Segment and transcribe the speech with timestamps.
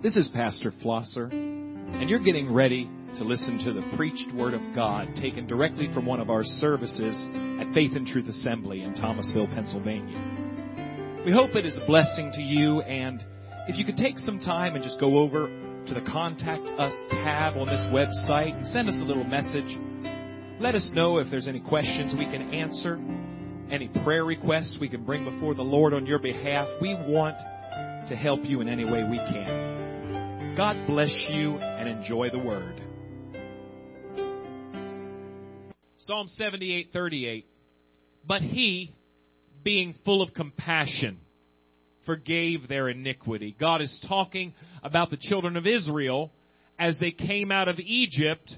[0.00, 4.60] This is Pastor Flosser, and you're getting ready to listen to the preached Word of
[4.72, 7.16] God taken directly from one of our services
[7.60, 10.16] at Faith and Truth Assembly in Thomasville, Pennsylvania.
[11.26, 13.24] We hope it is a blessing to you, and
[13.66, 17.56] if you could take some time and just go over to the Contact Us tab
[17.56, 19.76] on this website and send us a little message.
[20.60, 23.00] Let us know if there's any questions we can answer,
[23.68, 26.68] any prayer requests we can bring before the Lord on your behalf.
[26.80, 27.36] We want
[28.08, 29.77] to help you in any way we can.
[30.58, 32.82] God bless you and enjoy the word.
[35.98, 37.44] Psalm 78:38
[38.26, 38.92] But he
[39.62, 41.20] being full of compassion
[42.04, 43.54] forgave their iniquity.
[43.56, 44.52] God is talking
[44.82, 46.32] about the children of Israel
[46.76, 48.52] as they came out of Egypt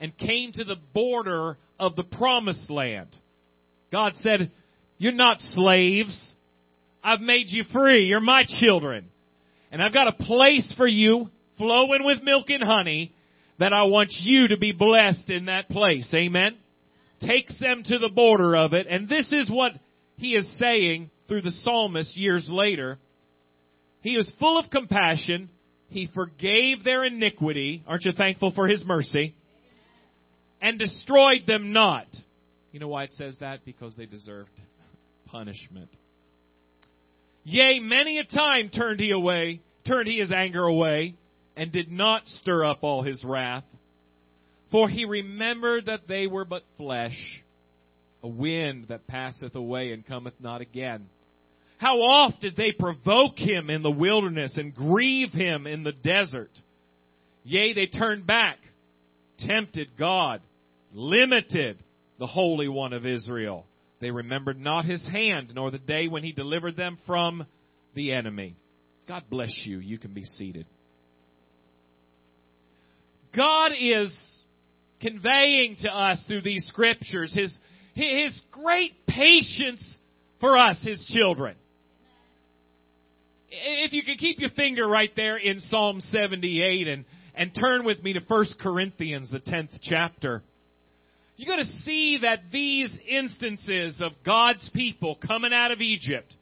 [0.00, 3.14] and came to the border of the promised land.
[3.92, 4.50] God said,
[4.96, 6.34] "You're not slaves.
[7.04, 8.06] I've made you free.
[8.06, 9.10] You're my children."
[9.70, 13.12] And I've got a place for you flowing with milk and honey
[13.58, 16.10] that I want you to be blessed in that place.
[16.14, 16.56] Amen.
[17.20, 18.86] Takes them to the border of it.
[18.88, 19.72] And this is what
[20.16, 22.98] he is saying through the psalmist years later.
[24.02, 25.48] He was full of compassion.
[25.88, 27.82] He forgave their iniquity.
[27.86, 29.34] Aren't you thankful for his mercy?
[30.60, 32.06] And destroyed them not.
[32.72, 33.64] You know why it says that?
[33.64, 34.50] Because they deserved
[35.26, 35.90] punishment.
[37.48, 41.14] Yea, many a time turned he away, turned he his anger away,
[41.56, 43.62] and did not stir up all his wrath.
[44.72, 47.16] For he remembered that they were but flesh,
[48.20, 51.06] a wind that passeth away and cometh not again.
[51.78, 56.50] How oft did they provoke him in the wilderness and grieve him in the desert?
[57.44, 58.58] Yea, they turned back,
[59.38, 60.40] tempted God,
[60.92, 61.78] limited
[62.18, 63.66] the Holy One of Israel.
[64.00, 67.46] They remembered not his hand, nor the day when he delivered them from
[67.94, 68.56] the enemy.
[69.08, 69.78] God bless you.
[69.78, 70.66] You can be seated.
[73.34, 74.16] God is
[75.00, 77.56] conveying to us through these scriptures his,
[77.94, 79.98] his great patience
[80.40, 81.56] for us, his children.
[83.48, 88.02] If you could keep your finger right there in Psalm 78 and, and turn with
[88.02, 90.42] me to 1 Corinthians, the 10th chapter,
[91.36, 96.34] you're going to see that these instances of God's people coming out of Egypt,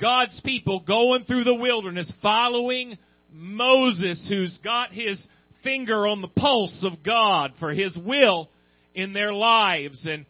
[0.00, 2.98] God's people going through the wilderness, following
[3.32, 5.26] Moses, who's got his
[5.62, 8.48] finger on the pulse of God for His will
[8.94, 10.26] in their lives and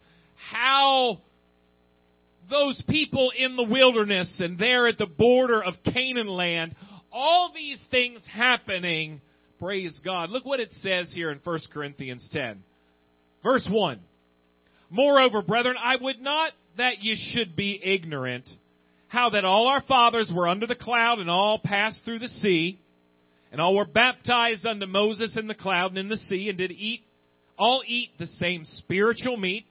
[0.51, 1.19] how
[2.49, 6.75] those people in the wilderness and there at the border of Canaan land,
[7.11, 9.21] all these things happening,
[9.59, 10.29] praise God.
[10.29, 12.63] Look what it says here in 1 Corinthians 10.
[13.43, 13.99] Verse 1.
[14.89, 18.49] Moreover, brethren, I would not that you should be ignorant
[19.07, 22.79] how that all our fathers were under the cloud and all passed through the sea
[23.51, 26.71] and all were baptized unto Moses in the cloud and in the sea, and did
[26.71, 27.01] eat,
[27.57, 29.65] all eat the same spiritual meat,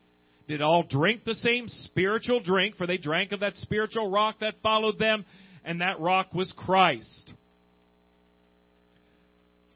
[0.49, 4.55] did all drink the same spiritual drink, for they drank of that spiritual rock that
[4.63, 5.25] followed them,
[5.65, 7.33] and that rock was Christ.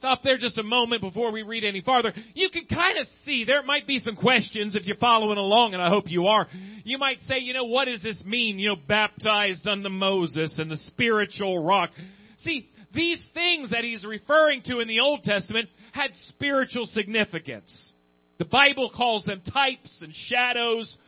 [0.03, 2.13] Stop there just a moment before we read any farther.
[2.35, 5.81] You can kind of see there might be some questions if you're following along, and
[5.81, 6.49] I hope you are.
[6.83, 8.59] You might say, you know, what does this mean?
[8.59, 11.91] You know, baptized unto Moses and the spiritual rock.
[12.39, 17.93] See, these things that he's referring to in the Old Testament had spiritual significance.
[18.39, 20.99] The Bible calls them types and shadows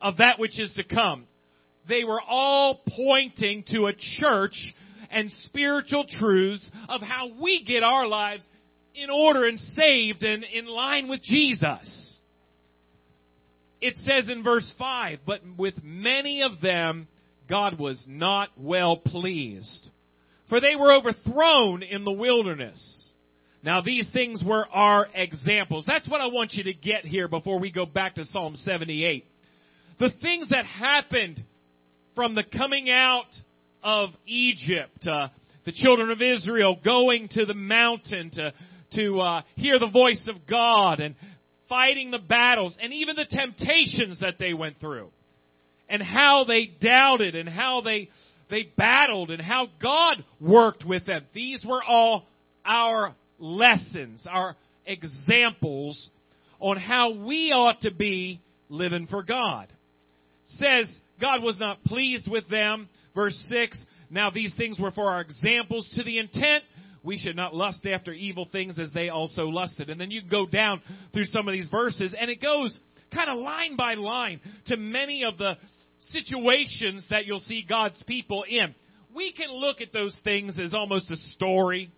[0.00, 1.26] of that which is to come.
[1.88, 4.74] They were all pointing to a church
[5.14, 8.44] and spiritual truths of how we get our lives
[8.94, 12.20] in order and saved and in line with Jesus.
[13.80, 17.08] It says in verse 5, but with many of them
[17.48, 19.90] God was not well pleased
[20.48, 23.12] for they were overthrown in the wilderness.
[23.62, 25.84] Now these things were our examples.
[25.86, 29.24] That's what I want you to get here before we go back to Psalm 78.
[29.98, 31.42] The things that happened
[32.14, 33.26] from the coming out
[33.84, 35.28] of Egypt, uh,
[35.66, 38.52] the children of Israel going to the mountain to,
[38.94, 41.14] to uh, hear the voice of God and
[41.68, 45.10] fighting the battles and even the temptations that they went through
[45.88, 48.08] and how they doubted and how they
[48.50, 51.24] they battled and how God worked with them.
[51.32, 52.26] These were all
[52.64, 54.54] our lessons, our
[54.86, 56.10] examples
[56.60, 59.68] on how we ought to be living for God.
[60.46, 62.88] says God was not pleased with them.
[63.14, 66.64] Verse 6, now these things were for our examples to the intent
[67.04, 69.90] we should not lust after evil things as they also lusted.
[69.90, 70.80] And then you go down
[71.12, 72.76] through some of these verses and it goes
[73.14, 75.56] kind of line by line to many of the
[75.98, 78.74] situations that you'll see God's people in.
[79.14, 81.90] We can look at those things as almost a story.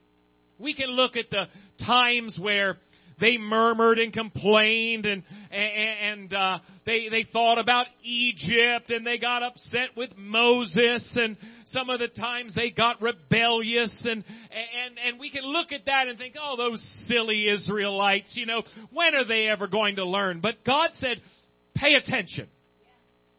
[0.59, 1.47] We can look at the
[1.87, 2.77] times where
[3.21, 9.43] they murmured and complained and and, uh, they they thought about Egypt and they got
[9.43, 11.37] upset with Moses and
[11.67, 16.09] some of the times they got rebellious and and and we can look at that
[16.09, 20.41] and think, oh, those silly Israelites, you know, when are they ever going to learn?
[20.41, 21.21] But God said,
[21.75, 22.49] pay attention.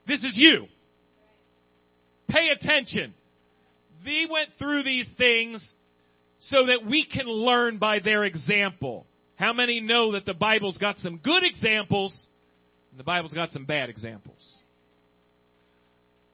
[0.07, 0.65] This is you.
[2.29, 3.13] Pay attention.
[4.06, 5.74] They went through these things
[6.39, 9.06] so that we can learn by their example.
[9.38, 12.28] How many know that the Bible's got some good examples
[12.92, 14.62] and the Bible's got some bad examples?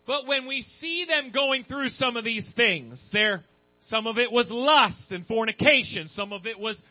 [0.08, 3.44] But when we see them going through some of these things, there,
[3.82, 6.08] some of it was lust and fornication.
[6.10, 6.82] Some of it was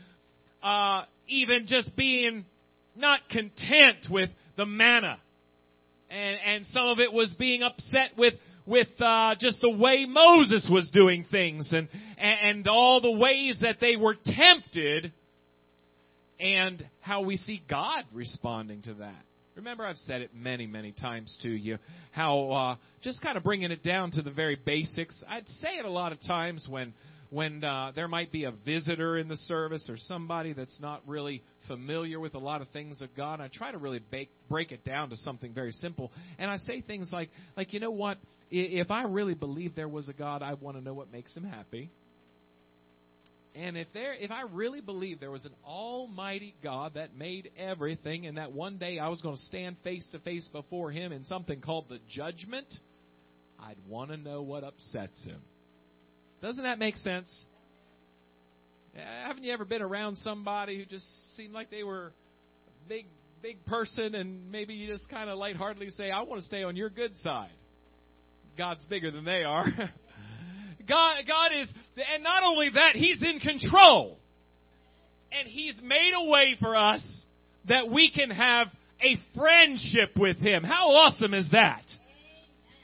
[0.63, 2.45] uh, even just being
[2.95, 5.19] not content with the manna,
[6.11, 8.35] and and some of it was being upset with
[8.67, 11.89] with uh, just the way Moses was doing things, and
[12.19, 15.13] and all the ways that they were tempted
[16.43, 19.25] and how we see God responding to that.
[19.55, 21.79] Remember, I've said it many, many times to you,
[22.11, 25.23] how uh, just kind of bringing it down to the very basics.
[25.29, 26.95] I'd say it a lot of times when
[27.31, 31.43] when uh, there might be a visitor in the service or somebody that's not really
[31.67, 33.41] familiar with a lot of things of God.
[33.41, 36.81] I try to really bake, break it down to something very simple, and I say
[36.83, 38.19] things like, like you know what?
[38.51, 41.45] If I really believe there was a God, I want to know what makes Him
[41.45, 41.91] happy.
[43.55, 48.27] And if there, if I really believe there was an almighty God that made everything
[48.27, 51.25] and that one day I was going to stand face to face before him in
[51.25, 52.67] something called the judgment,
[53.61, 55.41] I'd want to know what upsets him.
[56.41, 57.31] Doesn't that make sense?
[58.97, 61.07] Uh, haven't you ever been around somebody who just
[61.37, 62.07] seemed like they were
[62.67, 63.07] a big,
[63.43, 66.75] big person and maybe you just kind of lightheartedly say, I want to stay on
[66.75, 67.53] your good side?
[68.57, 69.67] God's bigger than they are.
[70.93, 71.73] God, God is,
[72.15, 74.19] and not only that, He's in control.
[75.33, 77.03] And He's made a way for us
[77.67, 78.67] that we can have
[79.01, 80.63] a friendship with Him.
[80.63, 81.83] How awesome is that?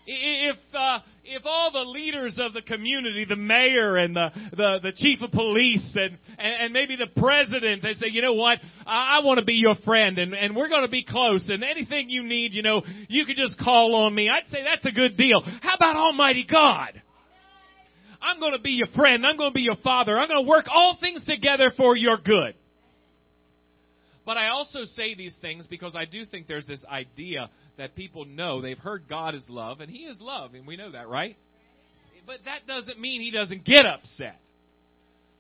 [0.07, 4.93] If, uh, if all the leaders of the community, the mayor and the, the, the
[4.97, 9.19] chief of police and, and, and maybe the president, they say, you know what, I,
[9.19, 12.09] I want to be your friend and, and we're going to be close and anything
[12.09, 14.31] you need, you know, you can just call on me.
[14.31, 15.43] I'd say that's a good deal.
[15.61, 17.03] How about Almighty God?
[18.21, 19.25] I'm going to be your friend.
[19.27, 20.19] I'm going to be your father.
[20.19, 22.55] I'm going to work all things together for your good.
[24.29, 27.49] But I also say these things because I do think there's this idea
[27.79, 30.93] that people know they've heard God is love, and He is love, and we know
[30.93, 31.37] that, right?
[32.27, 34.39] But that doesn't mean He doesn't get upset.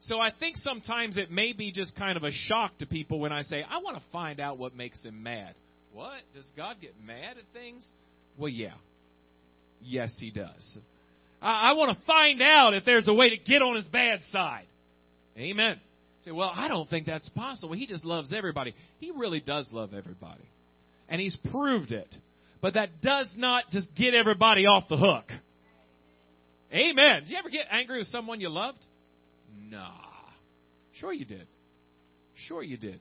[0.00, 3.32] So I think sometimes it may be just kind of a shock to people when
[3.32, 5.54] I say, I want to find out what makes Him mad.
[5.92, 6.20] What?
[6.34, 7.86] Does God get mad at things?
[8.38, 8.74] Well, yeah.
[9.82, 10.78] Yes, He does.
[11.40, 14.20] I, I want to find out if there's a way to get on his bad
[14.30, 14.66] side.
[15.36, 15.80] Amen.
[16.24, 17.74] Say, well, I don't think that's possible.
[17.74, 18.74] He just loves everybody.
[18.98, 20.42] He really does love everybody.
[21.08, 22.12] And he's proved it.
[22.60, 25.24] But that does not just get everybody off the hook.
[26.72, 27.22] Amen.
[27.22, 28.84] Did you ever get angry with someone you loved?
[29.70, 29.92] Nah.
[30.94, 31.46] Sure you did.
[32.46, 33.00] Sure you did.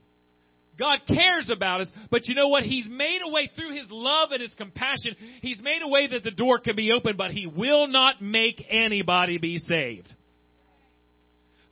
[0.77, 2.63] God cares about us, but you know what?
[2.63, 5.15] He's made a way through His love and His compassion.
[5.41, 8.63] He's made a way that the door can be open, but He will not make
[8.69, 10.13] anybody be saved.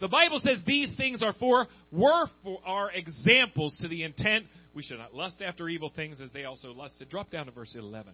[0.02, 4.84] The Bible says these things are for, were for our examples to the intent we
[4.84, 7.10] should not lust after evil things as they also lusted.
[7.10, 8.12] Drop down to verse 11.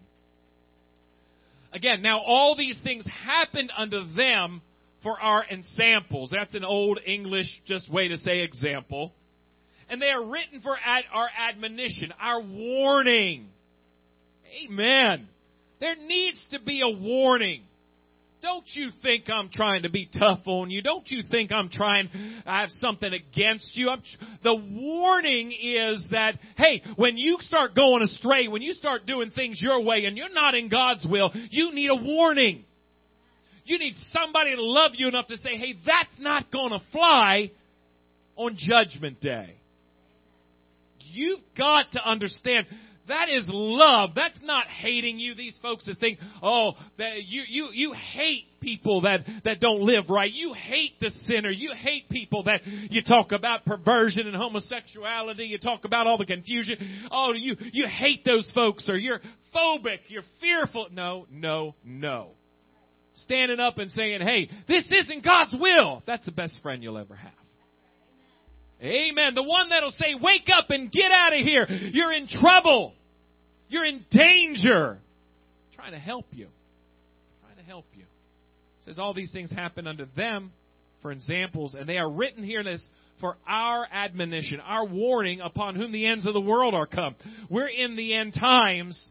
[1.72, 4.62] Again, now all these things happened unto them
[5.02, 6.30] for our ensamples.
[6.30, 9.12] That's an old English just way to say example
[9.92, 13.46] and they are written for ad, our admonition, our warning.
[14.64, 15.28] Amen.
[15.80, 17.64] There needs to be a warning.
[18.40, 20.80] Don't you think I'm trying to be tough on you?
[20.80, 22.08] Don't you think I'm trying
[22.46, 23.90] I have something against you?
[23.90, 24.02] I'm,
[24.42, 29.60] the warning is that, hey, when you start going astray, when you start doing things
[29.60, 32.64] your way and you're not in God's will, you need a warning.
[33.66, 37.50] You need somebody to love you enough to say, hey, that's not going to fly
[38.36, 39.56] on Judgment Day.
[41.12, 42.66] You've got to understand
[43.08, 44.10] that is love.
[44.14, 45.34] That's not hating you.
[45.34, 50.08] These folks that think, oh, that you, you, you hate people that, that don't live
[50.08, 50.30] right.
[50.30, 51.50] You hate the sinner.
[51.50, 55.44] You hate people that you talk about perversion and homosexuality.
[55.44, 57.08] You talk about all the confusion.
[57.10, 59.20] Oh, you, you hate those folks or you're
[59.54, 59.98] phobic.
[60.06, 60.88] You're fearful.
[60.92, 62.30] No, no, no.
[63.14, 66.02] Standing up and saying, hey, this isn't God's will.
[66.06, 67.32] That's the best friend you'll ever have.
[68.82, 69.34] Amen.
[69.34, 71.66] The one that'll say, wake up and get out of here.
[71.68, 72.94] You're in trouble.
[73.68, 74.98] You're in danger.
[74.98, 76.46] I'm trying to help you.
[76.46, 78.02] I'm trying to help you.
[78.02, 80.52] It says all these things happen unto them
[81.00, 82.84] for examples, and they are written here this
[83.20, 87.14] for our admonition, our warning upon whom the ends of the world are come.
[87.48, 89.10] We're in the end times.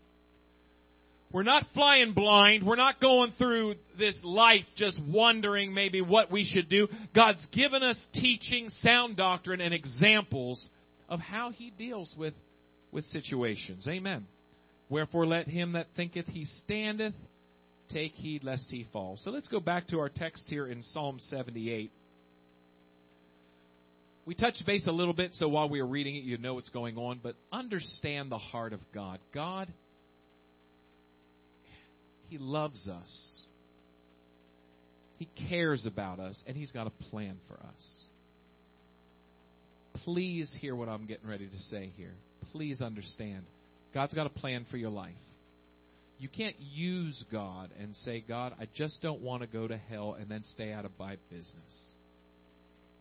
[1.33, 2.65] We're not flying blind.
[2.65, 6.87] We're not going through this life just wondering maybe what we should do.
[7.15, 10.67] God's given us teaching, sound doctrine, and examples
[11.07, 12.33] of how He deals with,
[12.91, 13.87] with situations.
[13.87, 14.27] Amen.
[14.91, 17.13] Wherefore let him that thinketh he standeth
[17.91, 19.15] take heed lest he fall.
[19.17, 21.91] So let's go back to our text here in Psalm 78.
[24.25, 26.69] We touched base a little bit, so while we are reading it, you know what's
[26.69, 29.19] going on, but understand the heart of God.
[29.33, 29.71] God,
[32.31, 33.45] He loves us.
[35.19, 38.05] He cares about us, and He's got a plan for us.
[40.05, 42.13] Please hear what I'm getting ready to say here.
[42.53, 43.43] Please understand.
[43.93, 45.11] God's got a plan for your life.
[46.19, 50.15] You can't use God and say, God, I just don't want to go to hell
[50.17, 51.93] and then stay out of my business.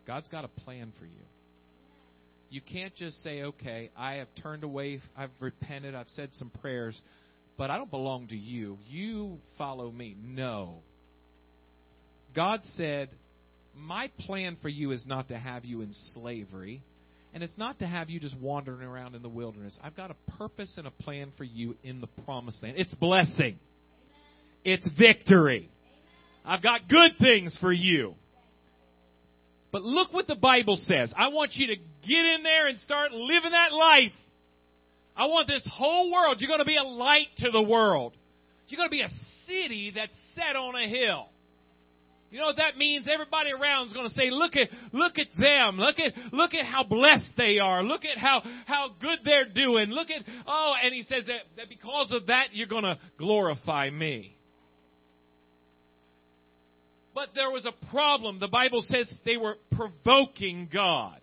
[0.09, 1.23] God's got a plan for you.
[2.51, 7.01] You can't just say, okay, I have turned away, I've repented, I've said some prayers,
[7.61, 8.79] but I don't belong to you.
[8.89, 10.17] You follow me.
[10.19, 10.77] No.
[12.35, 13.11] God said,
[13.77, 16.83] my plan for you is not to have you in slavery,
[17.35, 19.79] and it's not to have you just wandering around in the wilderness.
[19.85, 22.77] I've got a purpose and a plan for you in the promised land.
[22.79, 23.59] It's blessing.
[24.65, 25.69] It's victory.
[26.47, 28.15] I've got good things for you.
[29.71, 31.13] But look what the Bible says.
[31.15, 34.13] I want you to get in there and start living that life.
[35.21, 36.39] I want this whole world.
[36.41, 38.17] You're going to be a light to the world.
[38.69, 39.09] You're going to be a
[39.47, 41.27] city that's set on a hill.
[42.31, 43.07] You know what that means?
[43.13, 45.77] Everybody around is going to say, "Look at, look at them.
[45.77, 47.83] Look at, look at how blessed they are.
[47.83, 49.91] Look at how how good they're doing.
[49.91, 53.91] Look at oh." And he says that, that because of that, you're going to glorify
[53.91, 54.35] me.
[57.15, 58.41] But there was a problem.
[58.41, 61.21] The Bible says they were provoking God.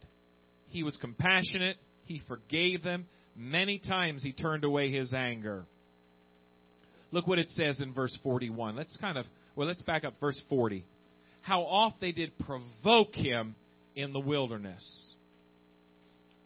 [0.68, 1.78] He was compassionate.
[2.06, 3.08] He forgave them.
[3.38, 5.66] Many times he turned away his anger.
[7.12, 8.76] Look what it says in verse 41.
[8.76, 9.26] Let's kind of,
[9.56, 10.84] well, let's back up verse 40
[11.48, 13.56] how oft they did provoke him
[13.96, 15.16] in the wilderness.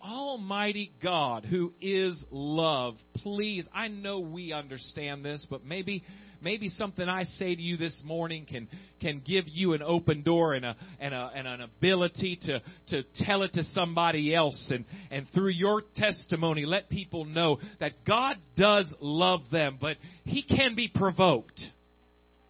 [0.03, 6.03] Almighty God, who is love, please, I know we understand this, but maybe,
[6.41, 8.67] maybe something I say to you this morning can,
[8.99, 13.03] can give you an open door and a, and a, and an ability to, to
[13.25, 18.37] tell it to somebody else and, and through your testimony let people know that God
[18.55, 21.61] does love them, but He can be provoked.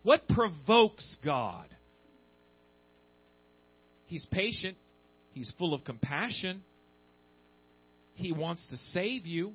[0.03, 1.67] What provokes God?
[4.07, 4.77] He's patient.
[5.33, 6.63] He's full of compassion.
[8.13, 9.53] He wants to save you.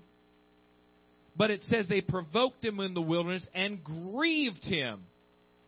[1.36, 5.02] But it says they provoked him in the wilderness and grieved him.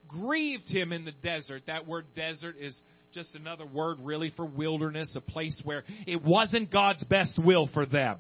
[0.09, 1.65] Grieved him in the desert.
[1.67, 2.79] That word desert is
[3.13, 7.85] just another word really for wilderness, a place where it wasn't God's best will for
[7.85, 8.19] them.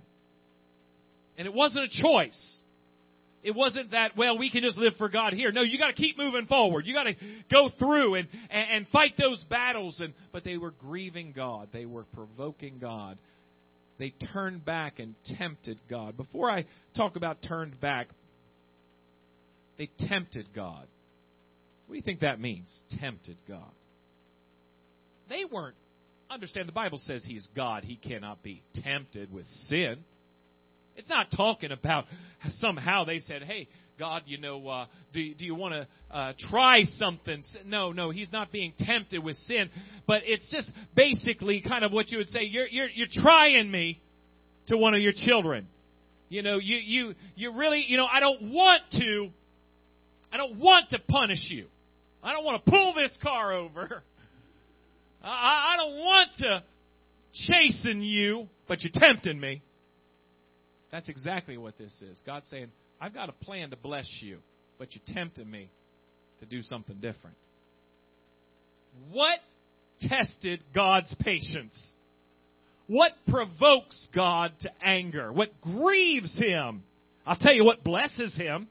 [1.39, 2.63] And it wasn't a choice.
[3.43, 5.53] It wasn't that, well, we can just live for God here.
[5.53, 6.87] No, you gotta keep moving forward.
[6.87, 7.15] You gotta
[7.51, 10.01] go through and, and, and fight those battles.
[10.01, 11.69] And, but they were grieving God.
[11.73, 13.19] They were provoking God.
[13.99, 16.17] They turned back and tempted God.
[16.17, 16.65] Before I
[16.97, 18.09] talk about turned back,
[19.77, 20.87] they tempted God.
[21.87, 22.69] What do you think that means?
[23.01, 23.71] Tempted God.
[25.29, 25.77] They weren't,
[26.31, 27.85] understand the Bible says He's God.
[27.85, 29.99] He cannot be tempted with sin.
[30.97, 32.07] It's not talking about
[32.61, 36.85] somehow they said, hey, God, you know, uh, do, do you want to uh, try
[36.99, 37.43] something?
[37.67, 39.71] No, no, he's not being tempted with sin,
[40.07, 42.45] but it's just basically kind of what you would say.
[42.45, 44.01] You're you're you're trying me
[44.69, 45.67] to one of your children.
[46.29, 49.31] You know, you you you really, you know, I don't want to.
[50.31, 51.67] I don't want to punish you.
[52.23, 54.03] I don't want to pull this car over.
[55.23, 56.63] I, I don't want to
[57.33, 59.63] chasten you, but you're tempting me.
[60.91, 62.21] That's exactly what this is.
[62.25, 62.69] God saying,
[63.01, 64.39] I've got a plan to bless you,
[64.79, 65.71] but you're tempting me
[66.41, 67.37] to do something different.
[69.13, 69.39] What
[70.01, 71.77] tested God's patience?
[72.87, 75.33] What provokes God to anger?
[75.33, 76.83] What grieves him?
[77.27, 78.69] I'll tell you what blesses him.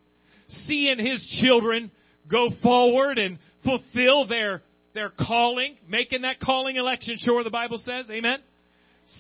[0.66, 1.92] Seeing his children
[2.30, 4.62] go forward and fulfill their,
[4.94, 8.08] their calling, making that calling election sure, the Bible says.
[8.10, 8.40] Amen?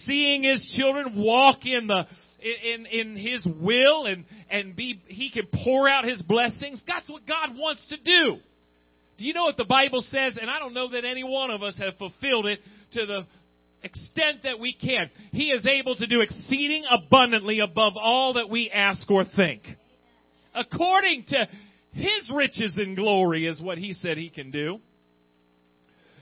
[0.05, 2.07] Seeing his children walk in the
[2.39, 6.81] in, in His will and, and be, He can pour out His blessings.
[6.87, 8.37] That's what God wants to do.
[9.17, 10.37] Do you know what the Bible says?
[10.39, 12.59] And I don't know that any one of us have fulfilled it
[12.93, 13.25] to the
[13.81, 15.09] extent that we can.
[15.31, 19.63] He is able to do exceeding abundantly above all that we ask or think.
[20.53, 21.47] According to
[21.93, 24.79] His riches and glory is what He said He can do.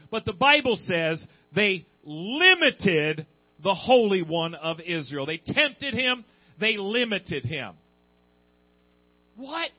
[0.10, 3.26] But the Bible says they limited
[3.66, 5.26] the Holy One of Israel.
[5.26, 6.24] They tempted him,
[6.60, 7.74] they limited him.
[9.36, 9.72] What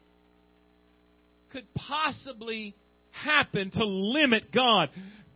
[1.53, 2.75] could possibly
[3.13, 4.91] happen to limit God?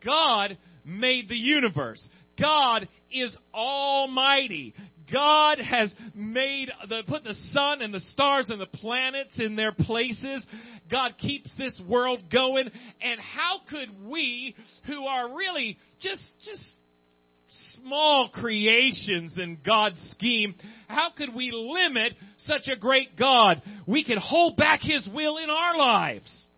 [0.04, 2.06] God made the universe.
[2.38, 4.74] God is almighty.
[5.12, 9.72] God has made the, put the sun and the stars and the planets in their
[9.72, 10.44] places.
[10.90, 12.68] God keeps this world going.
[13.00, 16.68] And how could we, who are really just, just
[17.74, 20.54] small creations in God's scheme,
[20.88, 23.62] how could we limit such a great God?
[23.86, 26.50] We can hold back His will in our lives.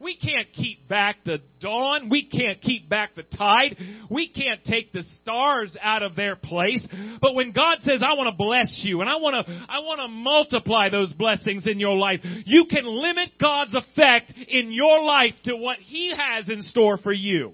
[0.00, 2.08] We can't keep back the dawn.
[2.08, 3.76] We can't keep back the tide.
[4.10, 6.86] We can't take the stars out of their place.
[7.20, 10.00] But when God says, I want to bless you and I want to, I want
[10.00, 15.34] to multiply those blessings in your life, you can limit God's effect in your life
[15.44, 17.52] to what He has in store for you.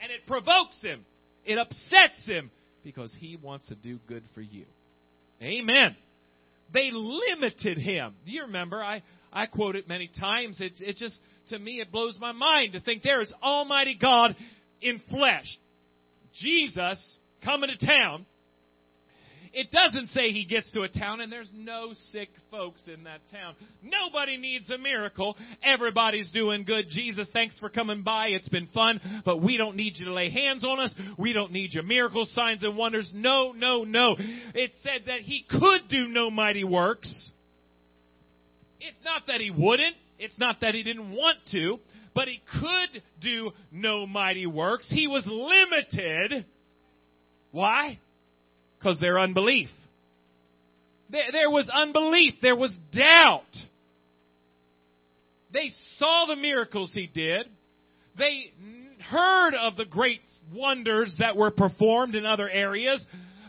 [0.00, 1.04] And it provokes Him.
[1.44, 2.50] It upsets Him
[2.82, 4.64] because He wants to do good for you.
[5.42, 5.96] Amen.
[6.72, 8.14] They limited Him.
[8.24, 8.82] You remember?
[8.82, 10.58] I, I quote it many times.
[10.60, 11.18] It's, it just,
[11.48, 14.36] to me, it blows my mind to think there is Almighty God
[14.80, 15.46] in flesh.
[16.34, 18.26] Jesus coming to town.
[19.52, 23.20] It doesn't say he gets to a town and there's no sick folks in that
[23.32, 23.54] town.
[23.82, 25.36] Nobody needs a miracle.
[25.62, 26.86] Everybody's doing good.
[26.88, 28.28] Jesus, thanks for coming by.
[28.28, 30.94] It's been fun, but we don't need you to lay hands on us.
[31.18, 33.10] We don't need your miracles, signs, and wonders.
[33.12, 34.14] No, no, no.
[34.54, 37.30] It said that he could do no mighty works.
[38.80, 39.96] It's not that he wouldn't.
[40.18, 41.80] It's not that he didn't want to,
[42.14, 44.86] but he could do no mighty works.
[44.88, 46.46] He was limited.
[47.50, 47.98] Why?
[48.80, 49.68] Because their unbelief.
[51.10, 52.34] There, was unbelief.
[52.40, 53.42] There was doubt.
[55.52, 57.46] They saw the miracles he did.
[58.16, 58.52] They
[59.08, 60.20] heard of the great
[60.52, 63.04] wonders that were performed in other areas,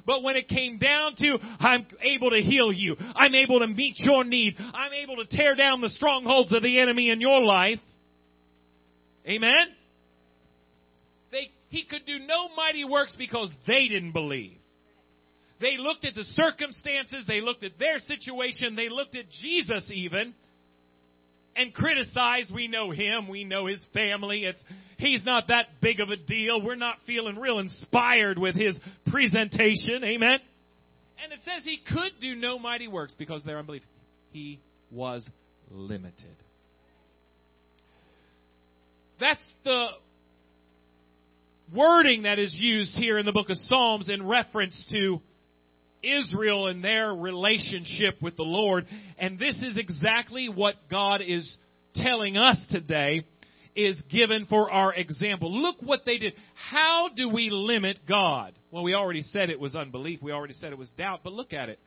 [0.05, 2.95] but when it came down to, I'm able to heal you.
[3.15, 4.55] I'm able to meet your need.
[4.73, 7.79] I'm able to tear down the strongholds of the enemy in your life.
[9.27, 9.67] Amen?
[11.31, 14.57] They, he could do no mighty works because they didn't believe.
[15.61, 20.33] They looked at the circumstances, they looked at their situation, they looked at Jesus even,
[21.55, 22.51] and criticized.
[22.53, 23.27] We know him.
[23.27, 24.45] We know his family.
[24.45, 24.61] It's,
[24.97, 26.61] he's not that big of a deal.
[26.61, 28.79] We're not feeling real inspired with his
[29.11, 30.03] presentation.
[30.03, 30.39] Amen.
[31.23, 33.83] And it says he could do no mighty works because of their unbelief.
[34.31, 35.27] He was
[35.69, 36.35] limited.
[39.19, 39.87] That's the
[41.71, 45.21] wording that is used here in the book of Psalms in reference to
[46.03, 48.85] Israel and their relationship with the Lord.
[49.17, 51.55] And this is exactly what God is
[51.95, 53.25] telling us today
[53.75, 55.51] is given for our example.
[55.61, 56.33] Look what they did.
[56.55, 58.53] How do we limit God?
[58.69, 60.21] Well, we already said it was unbelief.
[60.21, 61.79] We already said it was doubt, but look at it.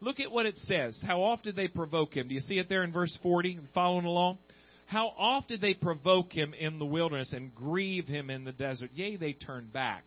[0.00, 0.98] Look at what it says.
[1.06, 2.28] How often they provoke him.
[2.28, 3.60] Do you see it there in verse 40?
[3.72, 4.38] Following along?
[4.86, 8.90] How often they provoke him in the wilderness and grieve him in the desert.
[8.92, 10.04] Yea, they turned back.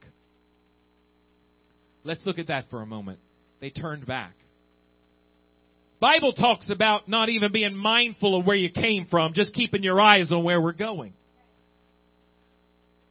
[2.03, 3.19] Let's look at that for a moment
[3.59, 4.33] they turned back.
[5.99, 9.99] Bible talks about not even being mindful of where you came from, just keeping your
[9.99, 11.13] eyes on where we're going.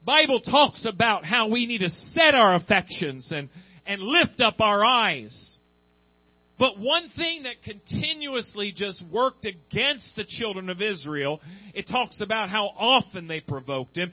[0.04, 3.48] Bible talks about how we need to set our affections and,
[3.87, 5.59] and lift up our eyes.
[6.59, 11.40] But one thing that continuously just worked against the children of Israel,
[11.74, 14.12] it talks about how often they provoked him.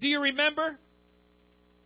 [0.00, 0.78] Do you remember?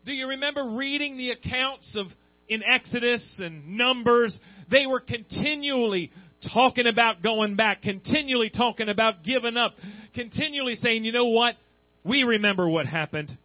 [0.06, 2.06] Do you remember reading the accounts of
[2.48, 4.38] in Exodus and Numbers,
[4.70, 6.10] they were continually
[6.52, 9.74] talking about going back, continually talking about giving up,
[10.14, 11.56] continually saying, you know what?
[12.04, 13.36] We remember what happened.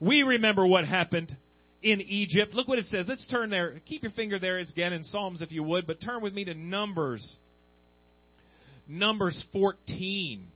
[0.00, 1.36] We remember what happened
[1.82, 2.54] in Egypt.
[2.54, 3.06] Look what it says.
[3.08, 3.80] Let's turn there.
[3.86, 6.54] Keep your finger there again in Psalms if you would, but turn with me to
[6.54, 7.38] Numbers.
[8.88, 10.46] Numbers 14.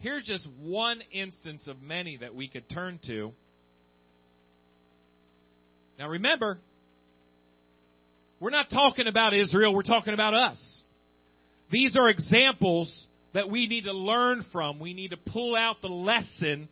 [0.00, 3.32] Here's just one instance of many that we could turn to.
[5.98, 6.58] Now remember,
[8.40, 10.82] we're not talking about Israel, we're talking about us.
[11.70, 14.78] These are examples that we need to learn from.
[14.78, 16.68] We need to pull out the lesson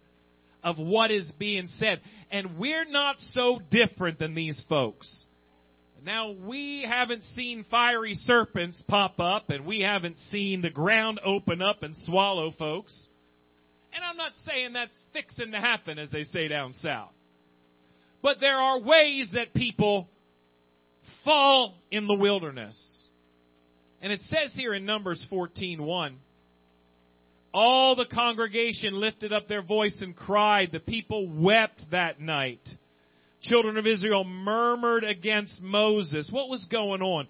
[0.63, 2.01] of what is being said.
[2.31, 5.27] And we're not so different than these folks.
[6.05, 11.61] Now, we haven't seen fiery serpents pop up, and we haven't seen the ground open
[11.61, 13.09] up and swallow folks.
[13.93, 17.11] And I'm not saying that's fixing to happen, as they say down south.
[18.23, 20.09] But there are ways that people
[21.25, 22.77] fall in the wilderness.
[24.01, 26.17] And it says here in Numbers 14:1,
[27.53, 30.71] All the congregation lifted up their voice and cried.
[30.73, 32.61] The people wept that night.
[33.43, 36.29] Children of Israel murmured against Moses.
[36.31, 37.29] What was going on?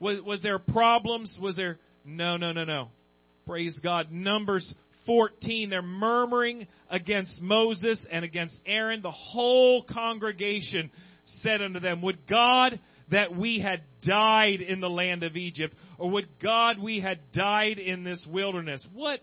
[0.00, 1.36] Was, was there problems?
[1.40, 1.78] Was there?
[2.04, 2.88] No, no, no, no.
[3.46, 4.12] Praise God.
[4.12, 4.72] Numbers
[5.06, 9.02] 14, they're murmuring against Moses and against Aaron.
[9.02, 10.90] The whole congregation
[11.42, 12.78] said unto them, Would God
[13.10, 17.78] that we had died in the land of Egypt, or would God we had died
[17.78, 18.86] in this wilderness?
[18.92, 19.20] What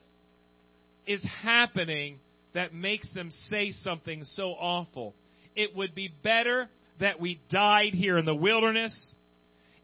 [1.05, 2.19] is happening
[2.53, 5.13] that makes them say something so awful?
[5.55, 6.69] It would be better
[6.99, 9.15] that we died here in the wilderness.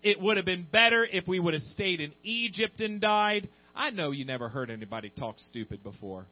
[0.01, 3.49] It would have been better if we would have stayed in Egypt and died.
[3.75, 6.25] I know you never heard anybody talk stupid before.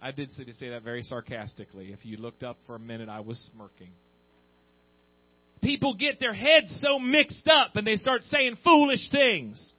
[0.00, 1.92] I did say that very sarcastically.
[1.92, 3.90] If you looked up for a minute, I was smirking.
[5.62, 9.72] People get their heads so mixed up and they start saying foolish things.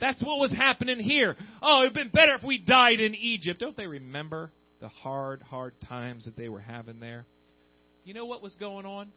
[0.00, 1.36] That's what was happening here.
[1.62, 3.60] Oh, it'd been better if we died in Egypt.
[3.60, 7.24] Don't they remember the hard, hard times that they were having there?
[8.04, 9.10] You know what was going on?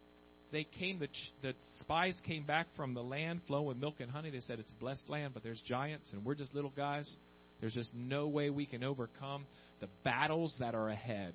[0.52, 1.10] They came, the,
[1.44, 4.32] the spies came back from the land flowing with milk and honey.
[4.32, 7.18] They said it's a blessed land, but there's giants and we're just little guys.
[7.60, 9.46] There's just no way we can overcome
[9.82, 11.34] the battles that are ahead.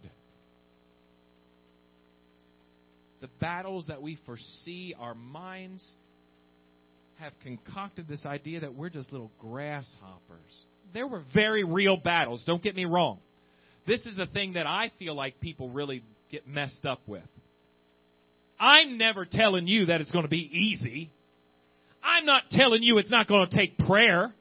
[3.20, 5.94] The battles that we foresee, our minds
[7.16, 10.64] have concocted this idea that we're just little grasshoppers.
[10.92, 13.18] There were very real battles, don't get me wrong.
[13.86, 17.22] This is a thing that I feel like people really get messed up with.
[18.58, 21.10] I'm never telling you that it's going to be easy.
[22.02, 24.32] I'm not telling you it's not going to take prayer.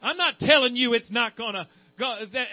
[0.00, 1.66] I'm not telling you it's not going to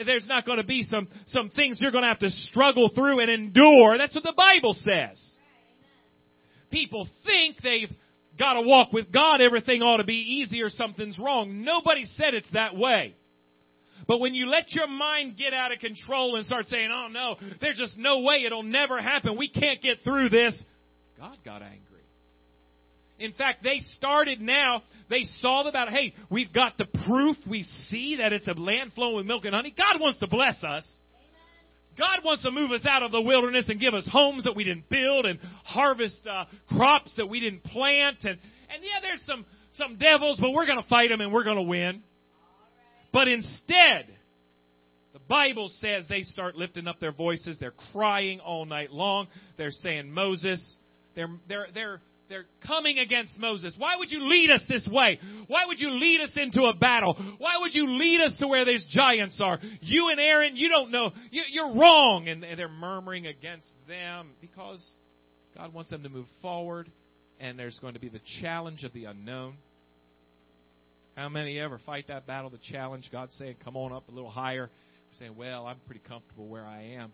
[0.05, 3.19] there's not going to be some, some things you're going to have to struggle through
[3.19, 3.97] and endure.
[3.97, 5.35] That's what the Bible says.
[6.71, 7.91] People think they've
[8.37, 11.63] got to walk with God, everything ought to be easy or something's wrong.
[11.63, 13.15] Nobody said it's that way.
[14.07, 17.35] But when you let your mind get out of control and start saying, oh no,
[17.59, 20.55] there's just no way, it'll never happen, we can't get through this,
[21.17, 21.88] God got angry.
[23.19, 25.89] In fact, they started now, they saw about.
[25.89, 27.35] Hey, we've got the proof.
[27.47, 29.73] We see that it's a land flowing with milk and honey.
[29.77, 30.87] God wants to bless us.
[31.97, 34.63] God wants to move us out of the wilderness and give us homes that we
[34.63, 38.19] didn't build and harvest uh, crops that we didn't plant.
[38.21, 38.39] And,
[38.73, 41.57] and yeah, there's some, some devils, but we're going to fight them and we're going
[41.57, 42.01] to win.
[43.11, 44.07] But instead,
[45.11, 47.57] the Bible says they start lifting up their voices.
[47.59, 49.27] They're crying all night long.
[49.57, 50.63] They're saying, Moses,
[51.15, 53.75] they're, they're, they're, they're coming against Moses.
[53.77, 55.19] Why would you lead us this way?
[55.47, 57.15] Why would you lead us into a battle?
[57.39, 59.59] Why would you lead us to where these giants are?
[59.81, 61.11] You and Aaron, you don't know.
[61.31, 62.27] You, are wrong.
[62.27, 64.95] And, they're murmuring against them because
[65.57, 66.91] God wants them to move forward
[67.39, 69.55] and there's going to be the challenge of the unknown.
[71.15, 73.09] How many ever fight that battle, the challenge?
[73.11, 74.69] God saying, come on up a little higher.
[75.13, 77.11] Saying, well, I'm pretty comfortable where I am.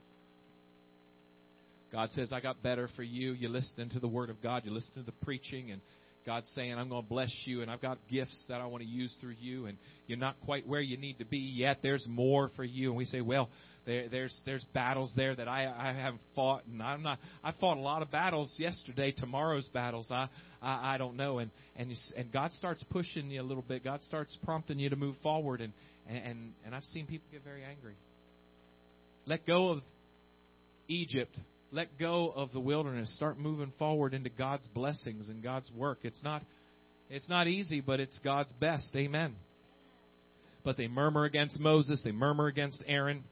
[1.96, 3.32] God says, I got better for you.
[3.32, 4.64] You listen to the Word of God.
[4.66, 5.80] You listen to the preaching, and
[6.26, 8.90] God's saying, I'm going to bless you, and I've got gifts that I want to
[8.90, 11.78] use through you, and you're not quite where you need to be yet.
[11.82, 12.90] There's more for you.
[12.90, 13.48] And we say, well,
[13.86, 17.18] there, there's there's battles there that I I haven't fought, and I'm not.
[17.42, 19.14] I fought a lot of battles yesterday.
[19.16, 20.28] Tomorrow's battles, I
[20.62, 21.38] I, I don't know.
[21.40, 23.86] And and you, and God starts pushing you a little bit.
[23.86, 25.72] God starts prompting you to move forward, and
[26.10, 27.96] and and I've seen people get very angry.
[29.26, 29.80] Let go of
[30.90, 31.38] Egypt.
[31.72, 33.14] Let go of the wilderness.
[33.16, 36.00] Start moving forward into God's blessings and God's work.
[36.04, 36.44] It's not
[37.10, 38.96] it's not easy, but it's God's best.
[38.96, 39.36] Amen.
[40.64, 42.02] But they murmur against Moses.
[42.04, 43.24] They murmur against Aaron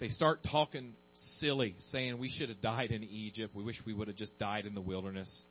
[0.00, 0.92] they start talking
[1.38, 3.54] silly, saying we should have died in Egypt.
[3.54, 5.44] We wish we would have just died in the wilderness.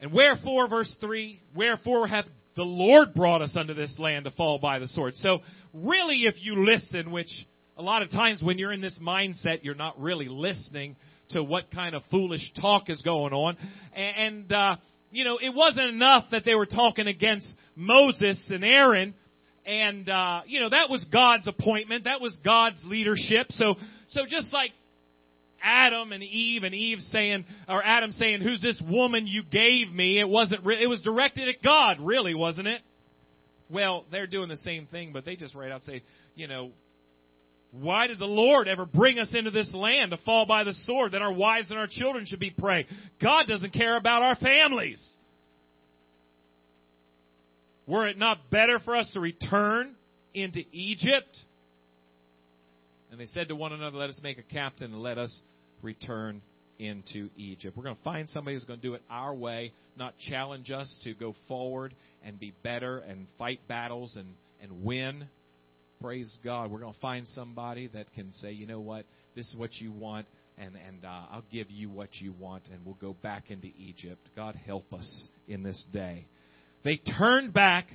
[0.00, 4.58] And wherefore, verse 3, wherefore hath the Lord brought us unto this land to fall
[4.58, 5.14] by the sword.
[5.14, 5.40] So,
[5.72, 7.28] really, if you listen, which
[7.76, 10.96] a lot of times when you're in this mindset, you're not really listening
[11.30, 13.56] to what kind of foolish talk is going on.
[13.94, 14.76] And, uh,
[15.10, 19.14] you know, it wasn't enough that they were talking against Moses and Aaron
[19.66, 22.04] and uh, you know that was God's appointment.
[22.04, 23.48] That was God's leadership.
[23.50, 23.74] So
[24.08, 24.70] so just like
[25.62, 30.20] Adam and Eve and Eve saying or Adam saying, "Who's this woman you gave me?"
[30.20, 30.64] It wasn't.
[30.64, 32.80] Re- it was directed at God, really, wasn't it?
[33.68, 36.04] Well, they're doing the same thing, but they just right out say,
[36.36, 36.70] you know,
[37.80, 41.12] why did the Lord ever bring us into this land to fall by the sword
[41.12, 42.86] that our wives and our children should be prey?
[43.22, 45.04] God doesn't care about our families.
[47.86, 49.94] Were it not better for us to return
[50.34, 51.38] into Egypt?
[53.10, 55.40] And they said to one another, Let us make a captain and let us
[55.82, 56.42] return
[56.78, 57.76] into Egypt.
[57.76, 60.98] We're going to find somebody who's going to do it our way, not challenge us
[61.04, 64.28] to go forward and be better and fight battles and,
[64.60, 65.26] and win,
[66.00, 69.04] praise God, we're going to find somebody that can say, you know what,
[69.34, 70.26] this is what you want,
[70.58, 74.20] and and uh, I'll give you what you want, and we'll go back into Egypt.
[74.34, 76.26] God help us in this day.
[76.84, 77.88] They turned back,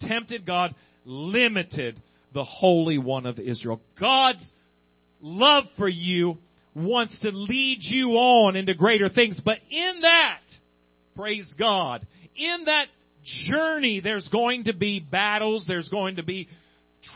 [0.00, 2.00] tempted God, limited
[2.32, 3.80] the Holy One of Israel.
[3.98, 4.44] God's
[5.20, 6.38] love for you
[6.74, 10.40] wants to lead you on into greater things, but in that,
[11.16, 12.86] praise God, in that
[13.46, 16.48] journey, there's going to be battles, there's going to be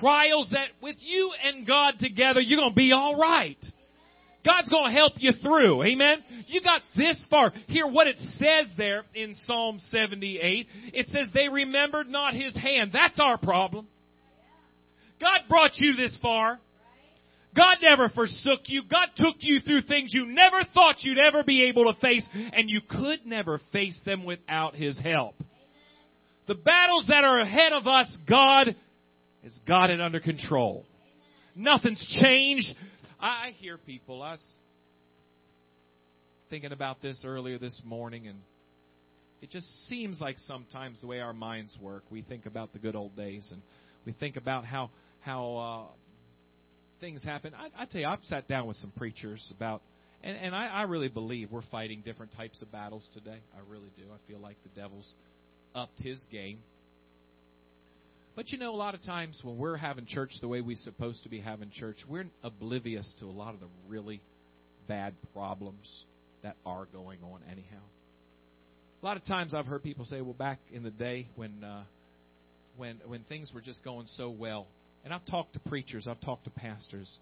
[0.00, 3.58] trials that with you and God together, you're going to be alright.
[4.44, 5.82] God's going to help you through.
[5.84, 6.22] Amen.
[6.46, 7.52] You got this far.
[7.66, 10.66] Hear what it says there in Psalm 78.
[10.94, 12.90] It says they remembered not his hand.
[12.92, 13.88] That's our problem.
[15.20, 16.58] God brought you this far.
[17.56, 18.82] God never forsook you.
[18.88, 22.70] God took you through things you never thought you'd ever be able to face, and
[22.70, 25.34] you could never face them without His help.
[26.46, 28.76] The battles that are ahead of us, God
[29.48, 30.84] has got it under control.
[31.54, 32.68] Nothing's changed.
[33.18, 34.22] I hear people.
[34.22, 34.46] I was
[36.50, 38.38] thinking about this earlier this morning, and
[39.40, 42.94] it just seems like sometimes the way our minds work, we think about the good
[42.94, 43.62] old days, and
[44.04, 45.92] we think about how how uh,
[47.00, 47.54] things happen.
[47.54, 49.82] I, I tell you, I've sat down with some preachers about,
[50.22, 53.38] and, and I, I really believe we're fighting different types of battles today.
[53.54, 54.04] I really do.
[54.12, 55.14] I feel like the devil's
[55.74, 56.58] upped his game.
[58.38, 61.24] But you know, a lot of times when we're having church the way we're supposed
[61.24, 64.20] to be having church, we're oblivious to a lot of the really
[64.86, 66.04] bad problems
[66.44, 67.82] that are going on anyhow.
[69.02, 71.82] A lot of times I've heard people say, well, back in the day when uh,
[72.76, 74.68] when when things were just going so well,
[75.04, 77.18] and I've talked to preachers, I've talked to pastors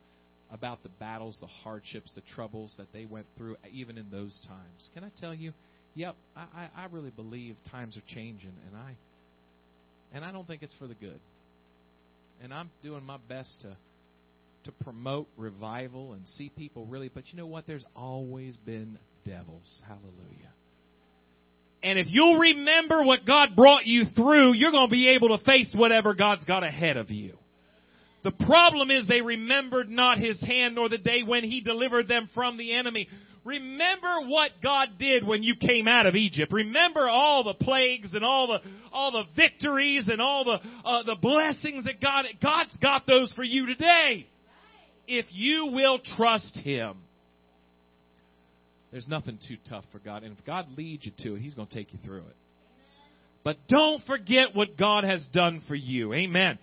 [0.53, 4.91] about the battles, the hardships, the troubles that they went through, even in those times.
[4.93, 5.55] Can I tell you?
[5.95, 8.97] Yep, I, I really believe times are changing, and I
[10.13, 11.21] and I don't think it's for the good.
[12.43, 13.77] And I'm doing my best to
[14.67, 17.67] to promote revival and see people really, but you know what?
[17.67, 19.83] There's always been devils.
[19.87, 20.51] Hallelujah.
[21.83, 25.45] And if you'll remember what God brought you through, you're going to be able to
[25.45, 27.39] face whatever God's got ahead of you.
[28.25, 32.29] The problem is they remembered not his hand nor the day when he delivered them
[32.35, 33.09] from the enemy.
[33.47, 36.53] Remember what God did when you came out of Egypt.
[36.53, 38.59] Remember all the plagues and all the
[38.93, 43.45] all the victories and all the uh, the blessings that God God's got those for
[43.45, 44.27] you today.
[45.07, 46.97] If you will trust Him,
[48.91, 50.25] there's nothing too tough for God.
[50.25, 52.37] And if God leads you to it, He's going to take you through it.
[53.45, 56.13] But don't forget what God has done for you.
[56.13, 56.59] Amen.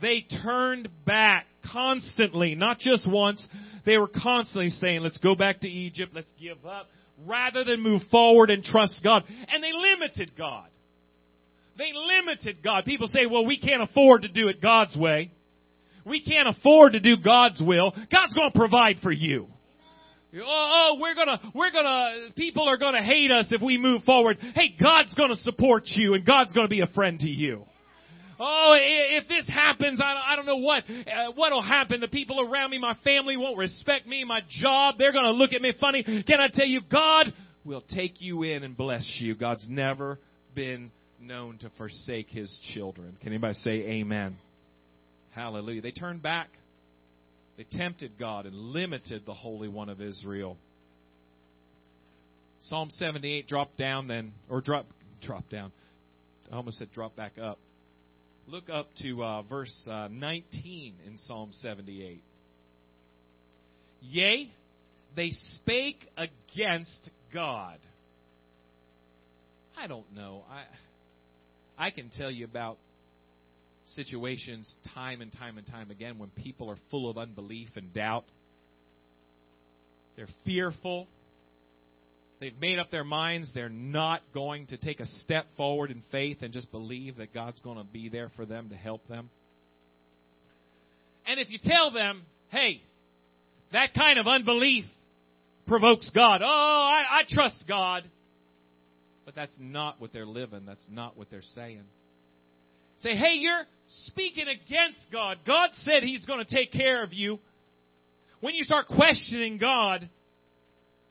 [0.00, 3.46] They turned back constantly, not just once.
[3.84, 6.86] They were constantly saying, let's go back to Egypt, let's give up,
[7.26, 9.24] rather than move forward and trust God.
[9.48, 10.68] And they limited God.
[11.76, 12.84] They limited God.
[12.84, 15.30] People say, well, we can't afford to do it God's way.
[16.04, 17.92] We can't afford to do God's will.
[18.10, 19.46] God's going to provide for you.
[20.34, 24.36] Oh, oh, we're gonna, we're gonna, people are gonna hate us if we move forward.
[24.54, 27.64] Hey, God's gonna support you and God's gonna be a friend to you.
[28.38, 32.00] Oh, if this happens, I don't know what, uh, what'll happen.
[32.00, 35.60] The people around me, my family won't respect me, my job, they're gonna look at
[35.60, 36.02] me funny.
[36.04, 37.32] Can I tell you, God
[37.64, 39.34] will take you in and bless you.
[39.34, 40.18] God's never
[40.54, 43.16] been known to forsake His children.
[43.20, 44.36] Can anybody say amen?
[45.34, 45.82] Hallelujah.
[45.82, 46.48] They turned back.
[47.56, 50.56] They tempted God and limited the Holy One of Israel.
[52.60, 54.86] Psalm 78 dropped down then, or drop,
[55.22, 55.72] drop down.
[56.50, 57.58] I almost said drop back up.
[58.50, 62.22] Look up to uh, verse uh, 19 in Psalm 78.
[64.00, 64.50] Yea,
[65.14, 67.78] they spake against God.
[69.76, 70.44] I don't know.
[70.50, 70.62] I
[71.86, 72.78] I can tell you about
[73.88, 78.24] situations time and time and time again when people are full of unbelief and doubt.
[80.16, 81.06] They're fearful.
[82.40, 86.38] They've made up their minds they're not going to take a step forward in faith
[86.42, 89.30] and just believe that God's going to be there for them to help them.
[91.26, 92.80] And if you tell them, hey,
[93.72, 94.84] that kind of unbelief
[95.66, 96.40] provokes God.
[96.42, 98.04] Oh, I, I trust God.
[99.24, 100.64] But that's not what they're living.
[100.64, 101.82] That's not what they're saying.
[103.00, 103.64] Say, hey, you're
[104.06, 105.38] speaking against God.
[105.46, 107.38] God said He's going to take care of you.
[108.40, 110.08] When you start questioning God,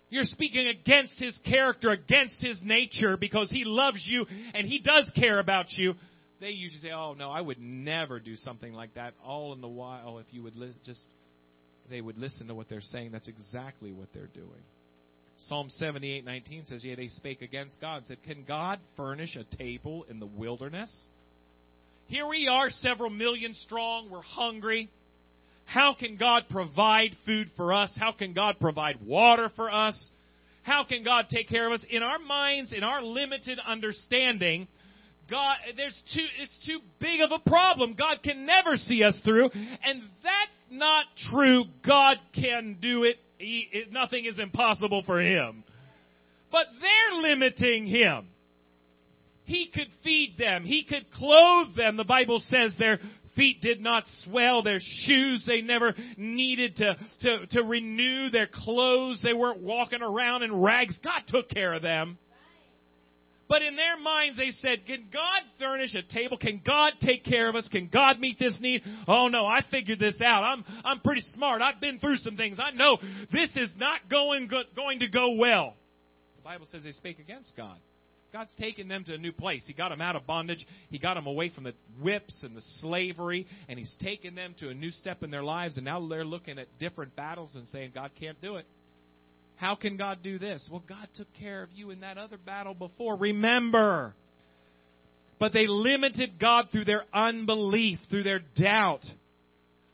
[0.10, 5.12] you're speaking against his character, against his nature, because he loves you and he does
[5.16, 5.96] care about you.
[6.40, 9.68] They usually say, "Oh no, I would never do something like that." All in the
[9.68, 11.04] while, if you would li- just,
[11.90, 13.12] they would listen to what they're saying.
[13.12, 14.64] That's exactly what they're doing.
[15.38, 20.20] Psalm 78:19 says, "Yeah, they spake against God." Said, "Can God furnish a table in
[20.20, 21.10] the wilderness?
[22.08, 24.10] Here we are, several million strong.
[24.10, 24.90] We're hungry.
[25.68, 27.92] How can God provide food for us?
[27.98, 30.12] How can God provide water for us?
[30.64, 31.86] How can God take care of us?
[31.90, 34.70] In our minds, in our limited understanding,
[35.30, 37.96] God, there's too, it's too big of a problem.
[38.00, 39.50] God can never see us through.
[39.54, 41.66] And that's not true.
[41.86, 43.18] God can do it.
[43.38, 45.66] He, nothing is impossible for Him.
[46.50, 48.28] But they're limiting Him.
[49.44, 50.64] He could feed them.
[50.64, 51.98] He could clothe them.
[51.98, 53.00] The Bible says their
[53.38, 59.22] feet did not swell, their shoes, they never needed to, to, to renew their clothes.
[59.24, 60.98] They weren't walking around in rags.
[61.02, 62.18] God took care of them.
[63.50, 66.38] But in their minds, they said, Can God furnish a table?
[66.38, 67.68] Can God take care of us?
[67.70, 68.84] Can God meet this need?
[69.08, 70.44] Oh no, I figured this out.
[70.44, 71.62] I'm, I'm pretty smart.
[71.62, 72.58] I've been through some things.
[72.60, 72.98] I know
[73.32, 75.76] this is not going, going to go well.
[76.38, 77.78] The Bible says they spake against God.
[78.38, 79.64] God's taken them to a new place.
[79.66, 80.64] He got them out of bondage.
[80.92, 84.70] He got them away from the whips and the slavery, and He's taken them to
[84.70, 85.78] a new step in their lives.
[85.78, 88.68] And now they're looking at different battles and saying, God can't do it.
[89.56, 90.70] How can God do this?
[90.72, 93.16] Well, God took care of you in that other battle before.
[93.16, 94.14] Remember.
[95.40, 99.02] But they limited God through their unbelief, through their doubt.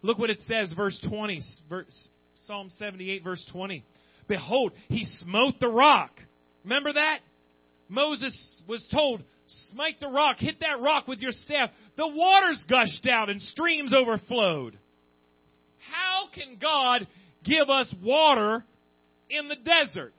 [0.02, 2.08] Look what it says, verse 20, verse,
[2.46, 3.86] Psalm 78, verse 20.
[4.28, 6.12] Behold, he smote the rock.
[6.66, 7.20] Remember that?
[7.94, 9.24] Moses was told,
[9.70, 11.70] smite the rock, hit that rock with your staff.
[11.96, 14.78] The waters gushed out and streams overflowed.
[15.92, 17.08] How can God
[17.44, 18.64] give us water
[19.30, 20.14] in the desert?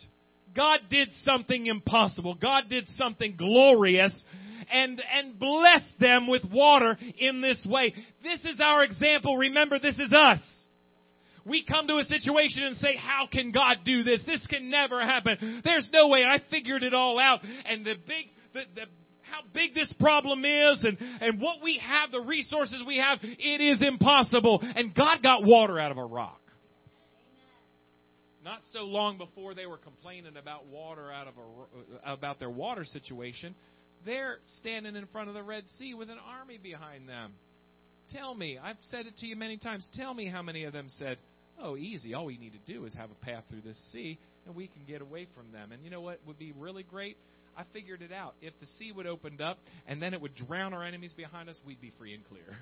[0.54, 2.36] God did something impossible.
[2.40, 4.24] God did something glorious
[4.72, 7.92] and, and blessed them with water in this way.
[8.22, 9.36] This is our example.
[9.36, 10.38] Remember, this is us
[11.46, 14.22] we come to a situation and say, how can God do this?
[14.26, 15.62] This can never happen.
[15.64, 16.24] There's no way.
[16.24, 17.40] I figured it all out.
[17.66, 18.86] And the big, the, the,
[19.22, 23.60] how big this problem is and, and what we have, the resources we have, it
[23.60, 24.62] is impossible.
[24.62, 26.40] And God got water out of a rock.
[28.42, 32.84] Not so long before they were complaining about water out of a, about their water
[32.84, 33.54] situation,
[34.04, 37.32] they're standing in front of the Red Sea with an army behind them.
[38.10, 39.88] Tell me, I've said it to you many times.
[39.94, 41.16] Tell me how many of them said,
[41.60, 42.14] Oh, easy.
[42.14, 44.82] All we need to do is have a path through this sea, and we can
[44.86, 45.72] get away from them.
[45.72, 47.16] And you know what would be really great?
[47.56, 48.34] I figured it out.
[48.42, 51.58] If the sea would open up and then it would drown our enemies behind us,
[51.66, 52.44] we'd be free and clear.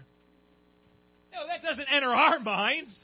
[1.34, 2.94] No, that doesn't enter our minds.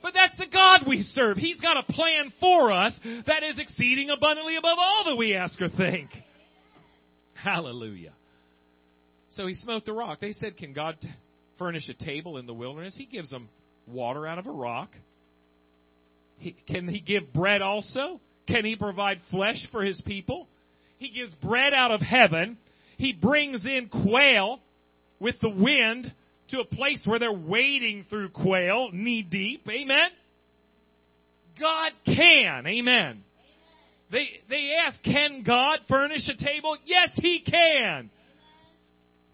[0.00, 1.36] But that's the God we serve.
[1.36, 5.60] He's got a plan for us that is exceeding abundantly above all that we ask
[5.60, 6.08] or think.
[7.34, 8.12] Hallelujah.
[9.30, 10.20] So he smote the rock.
[10.20, 10.96] They said, Can God
[11.58, 12.94] furnish a table in the wilderness?
[12.96, 13.50] He gives them
[13.86, 14.90] water out of a rock.
[16.66, 18.20] Can he give bread also?
[18.46, 20.46] Can he provide flesh for his people?
[20.98, 22.58] He gives bread out of heaven.
[22.96, 24.60] He brings in quail
[25.18, 26.12] with the wind
[26.48, 29.66] to a place where they're wading through quail knee deep.
[29.68, 30.08] Amen.
[31.58, 32.66] God can.
[32.66, 33.22] Amen.
[34.12, 36.76] They they ask, can God furnish a table?
[36.84, 38.10] Yes, He can.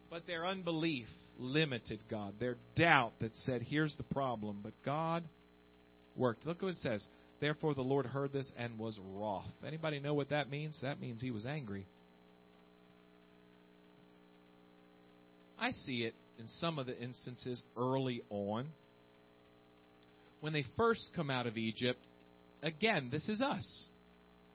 [0.08, 1.06] But their unbelief
[1.38, 2.34] limited God.
[2.38, 4.60] Their doubt that said, here's the problem.
[4.62, 5.24] But God
[6.16, 6.46] worked.
[6.46, 7.06] Look what it says.
[7.40, 9.50] Therefore the Lord heard this and was wroth.
[9.66, 10.78] Anybody know what that means?
[10.82, 11.86] That means he was angry.
[15.58, 18.66] I see it in some of the instances early on.
[20.40, 22.00] When they first come out of Egypt,
[22.62, 23.86] again, this is us.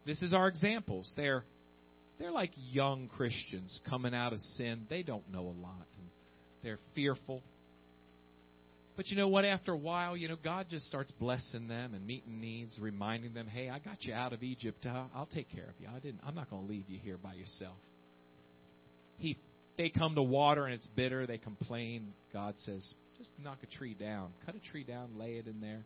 [0.06, 1.12] This is our examples.
[1.16, 1.44] They're
[2.20, 4.88] they're like young Christians coming out of sin.
[4.90, 5.88] They don't know a lot.
[6.64, 7.42] They're fearful.
[8.98, 9.46] But you know what?
[9.46, 13.48] After a while, you know, God just starts blessing them and meeting needs, reminding them,
[13.48, 14.86] "Hey, I got you out of Egypt.
[14.88, 15.88] I'll, take care of you.
[15.88, 16.20] I didn't.
[16.26, 17.78] I'm not going to leave you here by yourself."
[19.20, 19.38] He,
[19.78, 21.28] they come to water and it's bitter.
[21.28, 22.14] They complain.
[22.34, 24.32] God says, "Just knock a tree down.
[24.48, 25.12] Cut a tree down.
[25.20, 25.86] Lay it in there,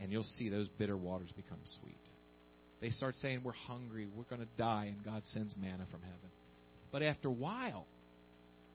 [0.00, 1.94] and you'll see those bitter waters become sweet."
[2.80, 4.08] They start saying, "We're hungry.
[4.16, 6.30] We're going to die," and God sends manna from heaven.
[6.90, 7.84] But after a while,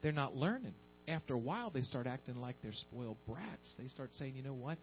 [0.04, 0.76] they're not learning
[1.08, 3.74] after a while, they start acting like they're spoiled brats.
[3.78, 4.78] They start saying, you know what?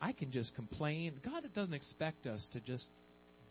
[0.00, 1.14] I can just complain.
[1.24, 2.86] God doesn't expect us to just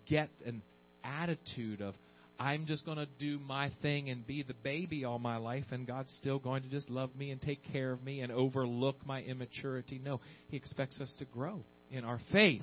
[0.08, 0.62] get an
[1.04, 1.94] attitude of,
[2.40, 5.88] I'm just going to do my thing and be the baby all my life, and
[5.88, 9.22] God's still going to just love me and take care of me and overlook my
[9.22, 10.00] immaturity.
[10.04, 11.62] No, He expects us to grow
[11.92, 12.62] in our faith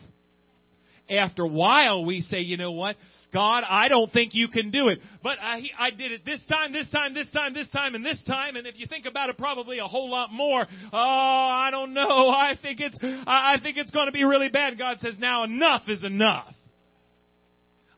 [1.10, 2.96] after a while we say, you know what,
[3.32, 5.00] God, I don't think you can do it.
[5.22, 8.04] But uh, I, I did it this time, this time, this time, this time, and
[8.04, 8.56] this time.
[8.56, 10.66] And if you think about it, probably a whole lot more.
[10.92, 12.02] Oh, I don't know.
[12.28, 14.78] I think it's, I think it's going to be really bad.
[14.78, 16.54] God says, now enough is enough.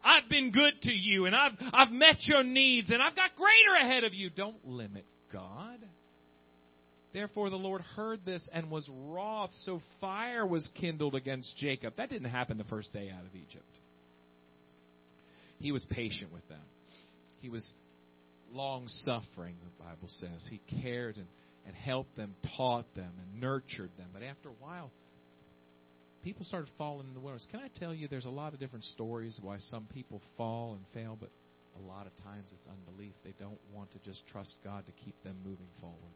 [0.03, 3.85] I've been good to you and I've, I've met your needs and I've got greater
[3.85, 4.31] ahead of you.
[4.31, 5.81] Don't limit God.
[7.17, 11.95] Therefore the Lord heard this and was wroth, so fire was kindled against Jacob.
[11.97, 13.65] That didn't happen the first day out of Egypt.
[15.59, 16.61] He was patient with them.
[17.41, 17.67] He was
[18.53, 20.47] long suffering, the Bible says.
[20.51, 21.27] He cared and,
[21.67, 24.09] and helped them, taught them, and nurtured them.
[24.13, 24.91] But after a while,
[26.23, 27.47] people started falling in the wilderness.
[27.51, 30.85] Can I tell you, there's a lot of different stories why some people fall and
[30.93, 31.31] fail, but
[31.83, 33.15] a lot of times it's unbelief.
[33.25, 36.13] They don't want to just trust God to keep them moving forward.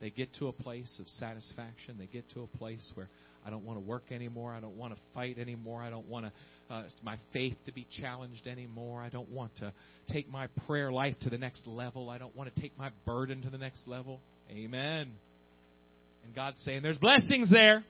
[0.00, 1.96] They get to a place of satisfaction.
[1.98, 3.08] They get to a place where
[3.44, 4.54] I don't want to work anymore.
[4.54, 5.82] I don't want to fight anymore.
[5.82, 9.02] I don't want to, uh, my faith to be challenged anymore.
[9.02, 9.72] I don't want to
[10.10, 12.08] take my prayer life to the next level.
[12.08, 14.20] I don't want to take my burden to the next level.
[14.50, 15.12] Amen.
[16.24, 17.84] And God's saying there's blessings there.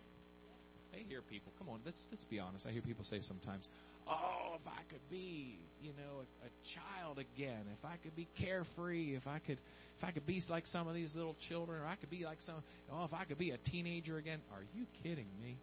[0.92, 2.66] I hear people, come on, let's, let's be honest.
[2.66, 3.68] I hear people say sometimes,
[4.08, 8.28] oh, if I could be, you know, a, a child again, if I could be
[8.38, 9.58] carefree, if I could
[9.98, 12.38] if I could be like some of these little children, or I could be like
[12.40, 14.40] some, oh, if I could be a teenager again.
[14.50, 15.58] Are you kidding me?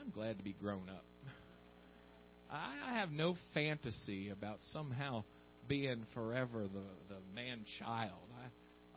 [0.00, 1.04] I'm glad to be grown up.
[2.50, 5.24] I have no fantasy about somehow
[5.68, 8.12] being forever the the man child.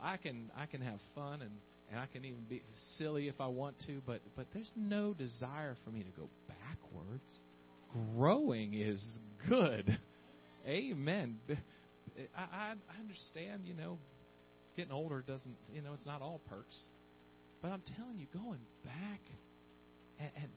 [0.02, 1.52] I I can I can have fun and
[1.92, 2.64] and I can even be
[2.98, 7.40] silly if I want to, but but there's no desire for me to go backwards.
[8.16, 9.04] Growing is
[9.48, 9.98] good.
[10.68, 11.38] Amen.
[12.36, 13.98] I, I understand, you know,
[14.76, 16.86] getting older doesn't, you know, it's not all perks.
[17.62, 19.22] But I'm telling you, going back,
[20.20, 20.50] and, and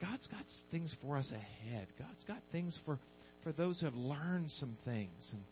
[0.00, 1.88] God's got things for us ahead.
[1.98, 2.98] God's got things for,
[3.42, 5.30] for those who have learned some things.
[5.32, 5.42] And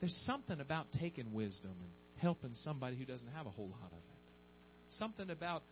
[0.00, 1.90] there's something about taking wisdom and
[2.20, 4.07] helping somebody who doesn't have a whole lot of it.
[4.90, 5.62] Something about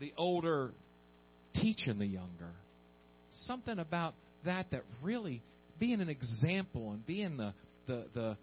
[0.00, 0.72] the older
[1.56, 2.52] teaching the younger.
[3.46, 5.42] Something about that that really
[5.78, 7.52] being an example and being the
[7.86, 8.36] the the,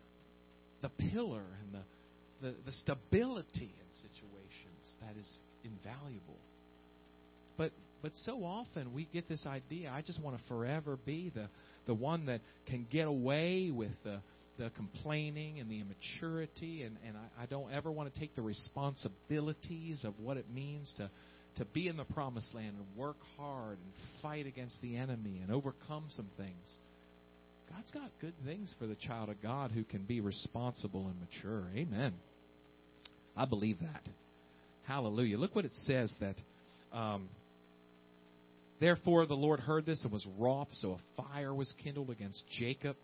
[0.81, 6.39] the pillar and the the, the stability in situations that is invaluable.
[7.57, 11.47] But but so often we get this idea, I just want to forever be the,
[11.85, 14.21] the one that can get away with the,
[14.61, 18.43] the complaining and the immaturity, and, and I, I don't ever want to take the
[18.43, 21.09] responsibilities of what it means to,
[21.57, 23.91] to be in the promised land and work hard and
[24.21, 26.77] fight against the enemy and overcome some things.
[27.73, 31.63] God's got good things for the child of God who can be responsible and mature.
[31.75, 32.13] Amen.
[33.35, 34.03] I believe that.
[34.83, 35.37] Hallelujah.
[35.37, 36.35] Look what it says that.
[36.95, 37.29] Um,
[38.79, 42.95] Therefore, the Lord heard this and was wroth, so a fire was kindled against Jacob.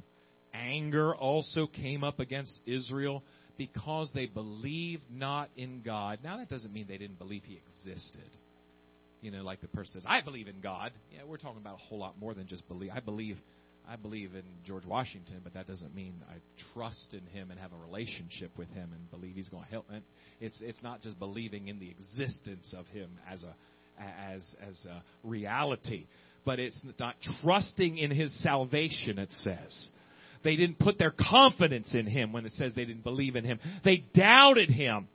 [0.57, 3.23] Anger also came up against Israel
[3.57, 6.19] because they believed not in God.
[6.23, 8.29] Now, that doesn't mean they didn't believe He existed.
[9.21, 10.91] You know, like the person says, I believe in God.
[11.11, 12.91] Yeah, we're talking about a whole lot more than just believe.
[12.93, 13.37] I believe
[13.89, 16.35] I believe in George Washington, but that doesn't mean I
[16.73, 19.89] trust in him and have a relationship with him and believe he's going to help.
[19.89, 20.01] me.
[20.41, 23.55] it's it's not just believing in the existence of him as a
[23.99, 26.05] as as a reality,
[26.45, 29.19] but it's not trusting in his salvation.
[29.19, 29.89] It says
[30.43, 33.59] they didn't put their confidence in him when it says they didn't believe in him.
[33.83, 35.07] They doubted him.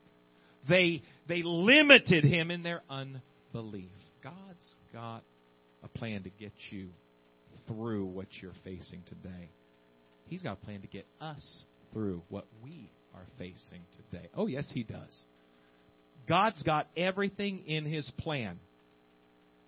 [0.69, 3.91] They they limited him in their unbelief.
[4.23, 5.23] God's got
[5.83, 6.89] a plan to get you
[7.67, 9.51] through what you're facing today.
[10.27, 14.29] He's got a plan to get us through what we are facing today.
[14.35, 15.25] Oh, yes, He does.
[16.29, 18.59] God's got everything in His plan.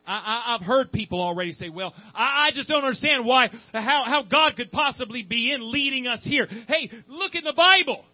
[0.07, 4.23] I, have heard people already say, well, I, I just don't understand why, how, how
[4.31, 6.47] God could possibly be in leading us here.
[6.69, 8.05] Hey, look in the Bible.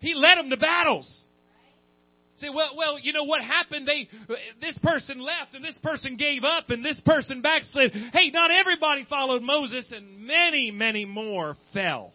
[0.00, 1.24] He led them to battles.
[2.36, 3.86] Say, well, well, you know what happened?
[3.86, 4.08] They,
[4.60, 7.92] this person left and this person gave up and this person backslid.
[8.12, 12.12] Hey, not everybody followed Moses and many, many more fell.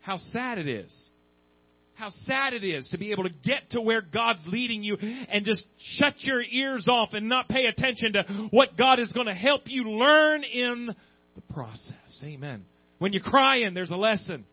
[0.00, 1.10] How sad it is.
[1.94, 5.44] How sad it is to be able to get to where God's leading you and
[5.44, 9.34] just shut your ears off and not pay attention to what God is going to
[9.34, 10.94] help you learn in
[11.34, 12.22] the process.
[12.24, 12.64] Amen.
[12.98, 14.44] When you're crying, there's a lesson.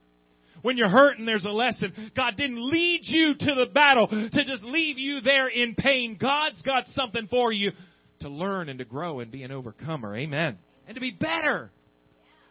[0.61, 2.11] When you're hurting, there's a lesson.
[2.15, 6.17] God didn't lead you to the battle to just leave you there in pain.
[6.19, 7.71] God's got something for you
[8.19, 10.15] to learn and to grow and be an overcomer.
[10.15, 10.57] Amen.
[10.87, 11.71] And to be better.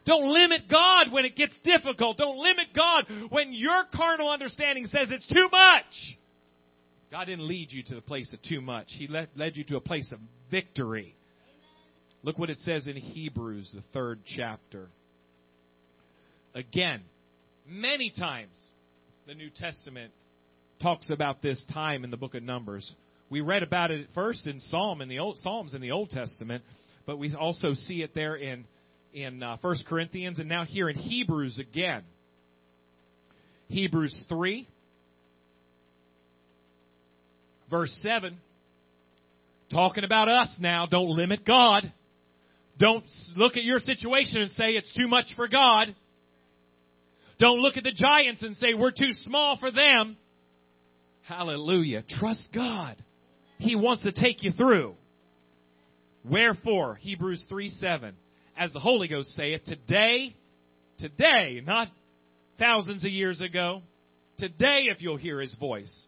[0.09, 2.19] Don't limit God when it gets difficult.
[2.19, 6.19] Don't limit God when your carnal understanding says it's too much.
[7.13, 8.87] God didn't lead you to the place of too much.
[8.89, 10.19] He led, led you to a place of
[10.51, 11.15] victory.
[12.25, 14.89] Look what it says in Hebrews, the third chapter.
[16.55, 17.03] Again,
[17.71, 18.59] Many times
[19.27, 20.11] the New Testament
[20.81, 22.95] talks about this time in the book of Numbers.
[23.29, 26.65] We read about it first in Psalm in the old Psalms in the Old Testament,
[27.05, 28.65] but we also see it there in
[29.13, 32.03] in uh, 1 Corinthians and now here in Hebrews again.
[33.69, 34.69] Hebrews 3
[37.71, 38.39] Verse 7,
[39.71, 41.93] talking about us now, don't limit God.
[42.79, 43.05] Don't
[43.37, 45.95] look at your situation and say it's too much for God.
[47.39, 50.17] Don't look at the giants and say we're too small for them.
[51.23, 52.05] Hallelujah.
[52.09, 52.97] Trust God.
[53.59, 54.95] He wants to take you through.
[56.25, 58.15] Wherefore, Hebrews 3 7,
[58.59, 60.35] as the Holy Ghost saith, today,
[60.99, 61.89] today, not
[62.59, 63.83] thousands of years ago,
[64.39, 66.07] today if you'll hear his voice,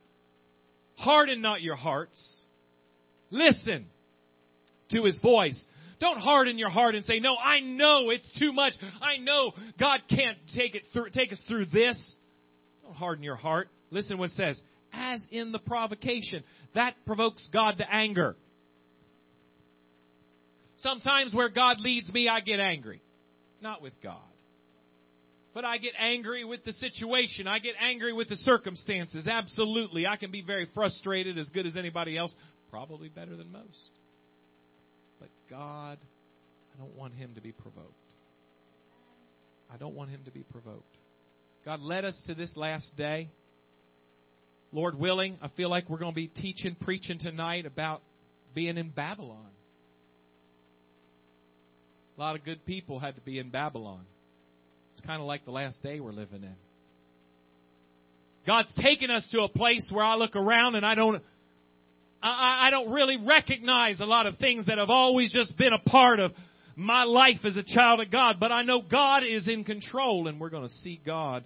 [0.96, 2.40] harden not your hearts.
[3.30, 3.86] Listen
[4.90, 5.64] to his voice.
[6.00, 8.72] Don't harden your heart and say, no, I know it's too much.
[9.00, 12.18] I know God can't take it through, take us through this.
[12.82, 13.68] Don't harden your heart.
[13.90, 14.60] Listen what it says.
[14.92, 16.42] As in the provocation.
[16.74, 18.34] That provokes God to anger.
[20.82, 23.00] Sometimes where God leads me, I get angry.
[23.60, 24.16] Not with God.
[25.52, 27.48] But I get angry with the situation.
[27.48, 29.26] I get angry with the circumstances.
[29.26, 30.06] Absolutely.
[30.06, 32.34] I can be very frustrated, as good as anybody else.
[32.70, 33.90] Probably better than most.
[35.18, 35.98] But God,
[36.74, 37.92] I don't want him to be provoked.
[39.72, 40.96] I don't want him to be provoked.
[41.64, 43.28] God led us to this last day.
[44.72, 48.02] Lord willing, I feel like we're going to be teaching, preaching tonight about
[48.54, 49.50] being in Babylon.
[52.20, 54.02] A lot of good people had to be in Babylon.
[54.92, 56.54] It's kind of like the last day we're living in.
[58.46, 61.22] God's taken us to a place where I look around and I don't
[62.22, 65.78] I, I don't really recognize a lot of things that have always just been a
[65.78, 66.32] part of
[66.76, 70.38] my life as a child of God, but I know God is in control and
[70.38, 71.42] we're going to see God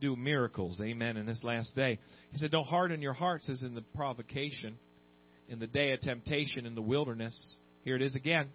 [0.00, 0.80] do miracles.
[0.82, 1.18] Amen.
[1.18, 1.98] In this last day.
[2.32, 4.78] He said, Don't harden your hearts as in the provocation,
[5.50, 7.58] in the day of temptation in the wilderness.
[7.84, 8.48] Here it is again.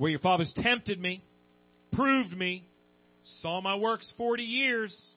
[0.00, 1.22] Where your fathers tempted me,
[1.92, 2.64] proved me,
[3.42, 5.14] saw my works 40 years.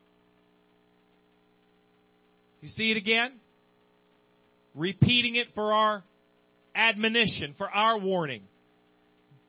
[2.59, 3.31] You see it again?
[4.75, 6.03] repeating it for our
[6.75, 8.41] admonition, for our warning.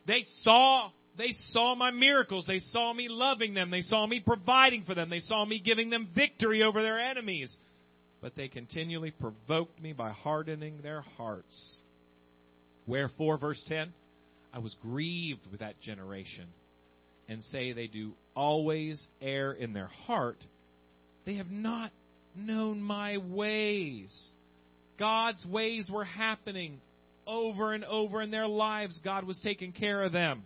[0.07, 2.45] They saw they saw my miracles.
[2.47, 3.71] They saw me loving them.
[3.71, 5.11] They saw me providing for them.
[5.11, 7.57] They saw me giving them victory over their enemies.
[8.21, 11.81] But they continually provoked me by hardening their hearts.
[12.87, 13.93] Wherefore, verse 10,
[14.55, 16.47] I was grieved with that generation
[17.29, 20.39] and say they do always err in their heart.
[21.27, 21.91] They have not
[22.37, 24.17] known my ways.
[24.97, 26.81] God's ways were happening
[27.27, 29.01] over and over in their lives.
[29.03, 30.45] God was taking care of them.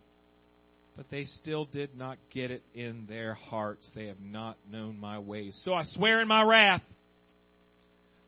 [0.97, 3.91] But they still did not get it in their hearts.
[3.95, 5.61] They have not known my ways.
[5.65, 6.83] So I swear in my wrath,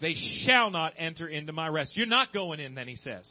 [0.02, 0.14] they
[0.44, 1.96] shall not enter into my rest.
[1.96, 3.26] You're not going in, then he says.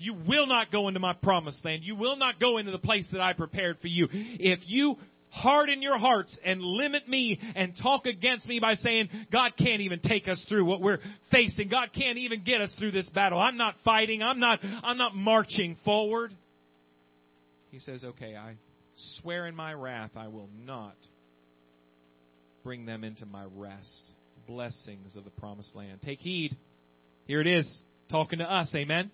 [0.00, 1.82] You will not go into my promised land.
[1.84, 4.08] You will not go into the place that I prepared for you.
[4.10, 4.96] If you
[5.28, 10.00] harden your hearts and limit me and talk against me by saying, God can't even
[10.00, 11.68] take us through what we're facing.
[11.68, 13.38] God can't even get us through this battle.
[13.38, 14.22] I'm not fighting.
[14.22, 16.32] I'm not, I'm not marching forward.
[17.70, 18.54] He says, okay, I
[19.20, 20.96] swear in my wrath I will not
[22.64, 24.12] bring them into my rest.
[24.46, 26.00] Blessings of the promised land.
[26.02, 26.56] Take heed.
[27.26, 28.74] Here it is, talking to us.
[28.74, 29.10] Amen.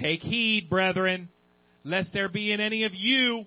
[0.00, 1.28] Take heed, brethren,
[1.84, 3.46] lest there be in any of you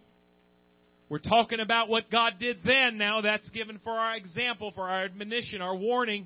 [1.11, 2.97] we're talking about what God did then.
[2.97, 6.25] Now that's given for our example, for our admonition, our warning.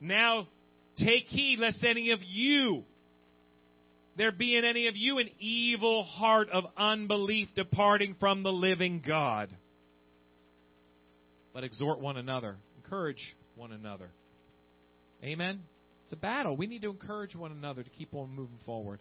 [0.00, 0.48] Now
[0.96, 2.84] take heed lest any of you,
[4.16, 9.02] there be in any of you an evil heart of unbelief departing from the living
[9.06, 9.50] God.
[11.52, 14.08] But exhort one another, encourage one another.
[15.22, 15.60] Amen?
[16.04, 16.56] It's a battle.
[16.56, 18.98] We need to encourage one another to keep on moving forward.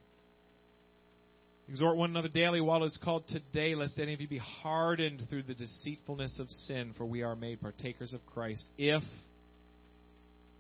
[1.72, 5.24] Exhort one another daily while it is called today, lest any of you be hardened
[5.30, 9.02] through the deceitfulness of sin, for we are made partakers of Christ if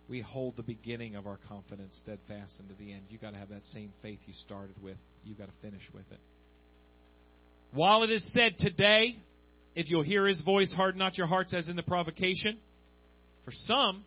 [0.08, 3.02] we hold the beginning of our confidence steadfast unto the end.
[3.10, 4.96] You've got to have that same faith you started with.
[5.26, 6.20] You've got to finish with it.
[7.74, 9.18] While it is said today,
[9.76, 12.58] if you'll hear his voice, harden not your hearts as in the provocation.
[13.44, 14.06] For some,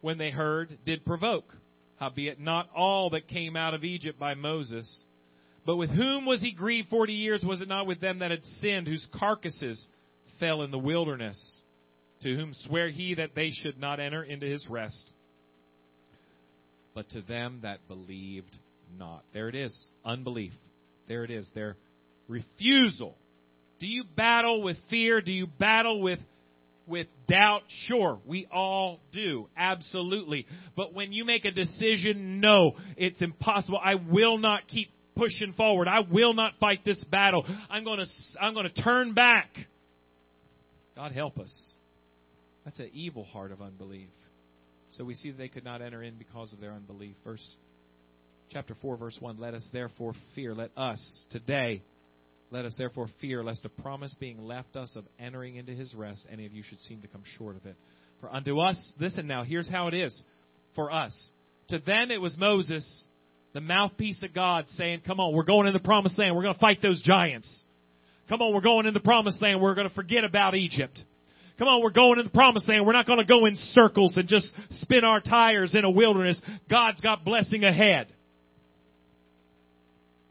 [0.00, 1.52] when they heard, did provoke.
[1.96, 5.06] Howbeit not all that came out of Egypt by Moses
[5.66, 7.44] but with whom was he grieved forty years?
[7.44, 9.86] Was it not with them that had sinned, whose carcasses
[10.40, 11.60] fell in the wilderness?
[12.22, 15.10] To whom swear he that they should not enter into his rest?
[16.94, 18.56] But to them that believed
[18.98, 19.22] not.
[19.32, 19.90] There it is.
[20.04, 20.52] Unbelief.
[21.08, 21.48] There it is.
[21.54, 21.76] Their
[22.28, 23.14] refusal.
[23.80, 25.20] Do you battle with fear?
[25.20, 26.20] Do you battle with
[26.86, 27.62] with doubt?
[27.86, 29.48] Sure, we all do.
[29.56, 30.46] Absolutely.
[30.76, 33.80] But when you make a decision, no, it's impossible.
[33.82, 35.88] I will not keep pushing forward.
[35.88, 37.44] I will not fight this battle.
[37.70, 38.06] I'm going to,
[38.40, 39.48] I'm going to turn back.
[40.96, 41.72] God help us.
[42.64, 44.08] That's an evil heart of unbelief.
[44.90, 47.16] So we see that they could not enter in because of their unbelief.
[47.24, 47.56] Verse
[48.50, 51.82] chapter 4 verse 1 let us therefore fear let us today
[52.50, 56.26] let us therefore fear lest a promise being left us of entering into his rest
[56.30, 57.74] any of you should seem to come short of it
[58.20, 60.22] for unto us listen now here's how it is
[60.74, 61.30] for us
[61.68, 63.06] to them it was Moses
[63.54, 66.54] the mouthpiece of God saying come on we're going in the promised land we're going
[66.54, 67.64] to fight those giants
[68.28, 71.00] come on we're going in the promised land we're going to forget about Egypt
[71.58, 72.84] Come on, we're going in the promised land.
[72.84, 76.40] We're not going to go in circles and just spin our tires in a wilderness.
[76.68, 78.08] God's got blessing ahead.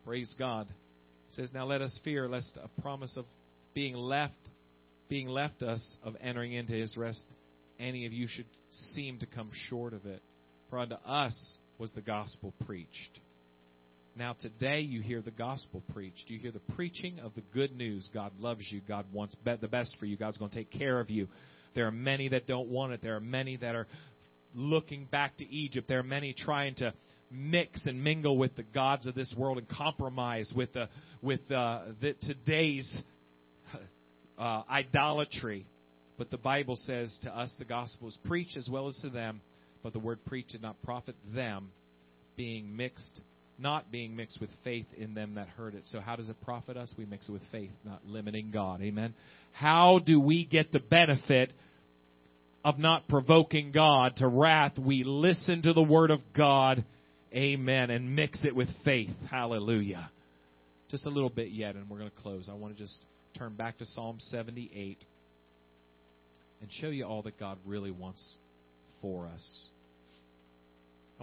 [0.05, 0.67] Praise God.
[1.29, 3.25] It says, Now let us fear lest a promise of
[3.73, 4.33] being left,
[5.07, 7.23] being left us of entering into his rest,
[7.79, 8.45] any of you should
[8.91, 10.21] seem to come short of it.
[10.69, 13.19] For unto us was the gospel preached.
[14.15, 16.25] Now today you hear the gospel preached.
[16.27, 18.09] You hear the preaching of the good news.
[18.13, 18.81] God loves you.
[18.87, 20.17] God wants the best for you.
[20.17, 21.27] God's going to take care of you.
[21.73, 23.01] There are many that don't want it.
[23.01, 23.87] There are many that are
[24.53, 25.87] looking back to Egypt.
[25.87, 26.93] There are many trying to
[27.31, 30.87] mix and mingle with the gods of this world and compromise with the
[31.23, 33.01] with uh, the today's
[34.37, 35.65] uh, idolatry.
[36.17, 39.41] But the Bible says to us the gospel is preached as well as to them,
[39.83, 41.71] but the word preached did not profit them,
[42.35, 43.21] being mixed,
[43.59, 45.83] not being mixed with faith in them that heard it.
[45.85, 46.93] So how does it profit us?
[46.97, 48.81] We mix it with faith, not limiting God.
[48.81, 49.13] Amen.
[49.51, 51.53] How do we get the benefit
[52.65, 54.79] of not provoking God to wrath?
[54.79, 56.83] We listen to the word of God
[57.33, 57.89] Amen.
[57.89, 59.09] And mix it with faith.
[59.29, 60.09] Hallelujah.
[60.89, 62.47] Just a little bit yet, and we're going to close.
[62.49, 62.99] I want to just
[63.37, 64.97] turn back to Psalm 78
[66.61, 68.37] and show you all that God really wants
[69.01, 69.65] for us.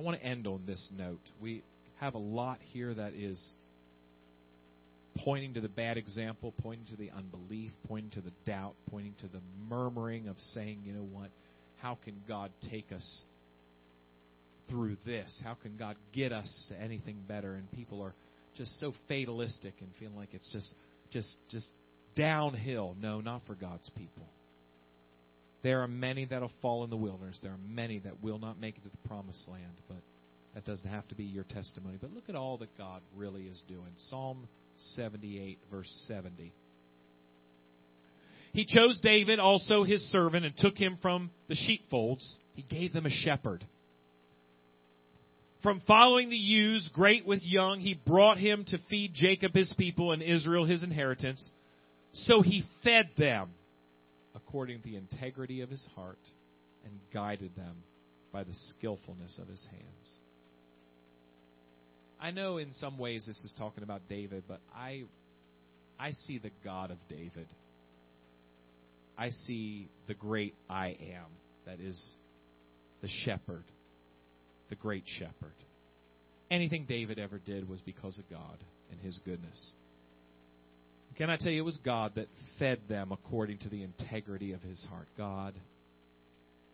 [0.00, 1.20] I want to end on this note.
[1.42, 1.62] We
[1.98, 3.54] have a lot here that is
[5.18, 9.28] pointing to the bad example, pointing to the unbelief, pointing to the doubt, pointing to
[9.28, 11.28] the murmuring of saying, you know what,
[11.82, 13.24] how can God take us
[14.70, 15.38] through this?
[15.44, 17.52] How can God get us to anything better?
[17.52, 18.14] And people are
[18.56, 20.72] just so fatalistic and feeling like it's just
[21.12, 21.68] just just
[22.16, 22.96] downhill.
[22.98, 24.24] No, not for God's people.
[25.62, 27.38] There are many that'll fall in the wilderness.
[27.42, 29.98] There are many that will not make it to the promised land, but
[30.54, 31.98] that doesn't have to be your testimony.
[32.00, 33.92] But look at all that God really is doing.
[33.96, 34.48] Psalm
[34.94, 36.52] 78, verse 70.
[38.52, 42.38] He chose David, also his servant, and took him from the sheepfolds.
[42.54, 43.64] He gave them a shepherd
[45.62, 50.12] from following the ewes, great with young, he brought him to feed Jacob his people
[50.12, 51.50] and Israel his inheritance.
[52.12, 53.50] So he fed them
[54.34, 56.18] according to the integrity of his heart
[56.84, 57.76] and guided them
[58.32, 60.18] by the skillfulness of his hands.
[62.20, 65.04] I know in some ways this is talking about David, but I
[65.98, 67.46] I see the God of David.
[69.18, 71.26] I see the great I am
[71.66, 72.16] that is
[73.02, 73.64] the shepherd
[74.70, 75.52] the great shepherd.
[76.50, 78.56] Anything David ever did was because of God
[78.90, 79.72] and his goodness.
[81.20, 84.62] Can I tell you, it was God that fed them according to the integrity of
[84.62, 85.06] his heart.
[85.18, 85.52] God,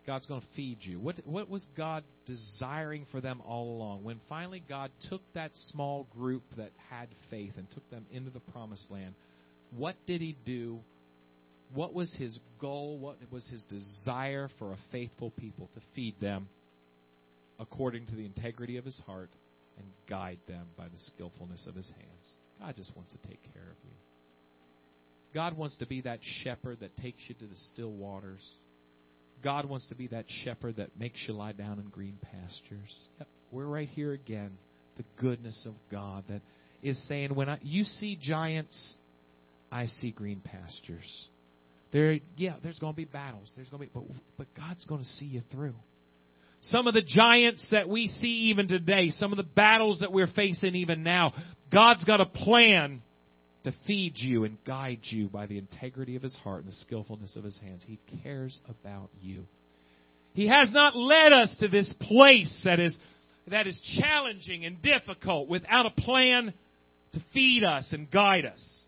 [0.07, 1.01] God's going to feed you.
[1.01, 4.05] What, what was God desiring for them all along?
[4.05, 8.39] When finally God took that small group that had faith and took them into the
[8.39, 9.15] promised land,
[9.77, 10.79] what did he do?
[11.75, 12.99] What was his goal?
[12.99, 16.47] What was his desire for a faithful people to feed them
[17.59, 19.31] according to the integrity of his heart
[19.77, 22.35] and guide them by the skillfulness of his hands.
[22.61, 23.97] God just wants to take care of you.
[25.37, 28.43] God wants to be that shepherd that takes you to the still waters.
[29.45, 32.91] God wants to be that shepherd that makes you lie down in green pastures.
[33.19, 34.53] Yep, we're right here again.
[34.97, 36.41] The goodness of God that
[36.83, 38.95] is saying, when I, you see giants,
[39.71, 41.29] I see green pastures.
[41.93, 43.53] There, yeah, there's going to be battles.
[43.57, 44.05] There's going to be, but,
[44.39, 45.75] but God's going to see you through.
[46.63, 50.33] Some of the giants that we see even today, some of the battles that we're
[50.35, 51.35] facing even now,
[51.71, 53.03] God's got a plan
[53.67, 57.35] to feed you and guide you by the integrity of his heart and the skillfulness
[57.35, 57.85] of his hands.
[57.85, 59.43] He cares about you.
[60.35, 62.97] He has not led us to this place that is,
[63.49, 66.55] that is challenging and difficult without a plan
[67.15, 68.85] to feed us and guide us.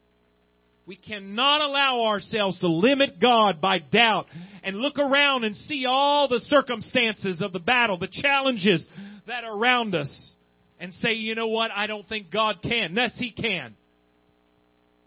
[0.86, 4.26] We cannot allow ourselves to limit God by doubt
[4.62, 8.88] and look around and see all the circumstances of the battle, the challenges
[9.26, 10.34] that are around us,
[10.78, 12.94] and say, you know what, I don't think God can.
[12.94, 13.74] Yes, He can.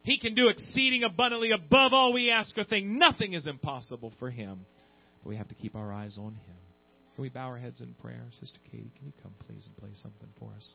[0.03, 2.87] He can do exceeding abundantly above all we ask or think.
[2.87, 4.65] Nothing is impossible for Him.
[5.23, 6.55] But we have to keep our eyes on Him.
[7.15, 8.23] Can we bow our heads in prayer?
[8.39, 10.73] Sister Katie, can you come please and play something for us?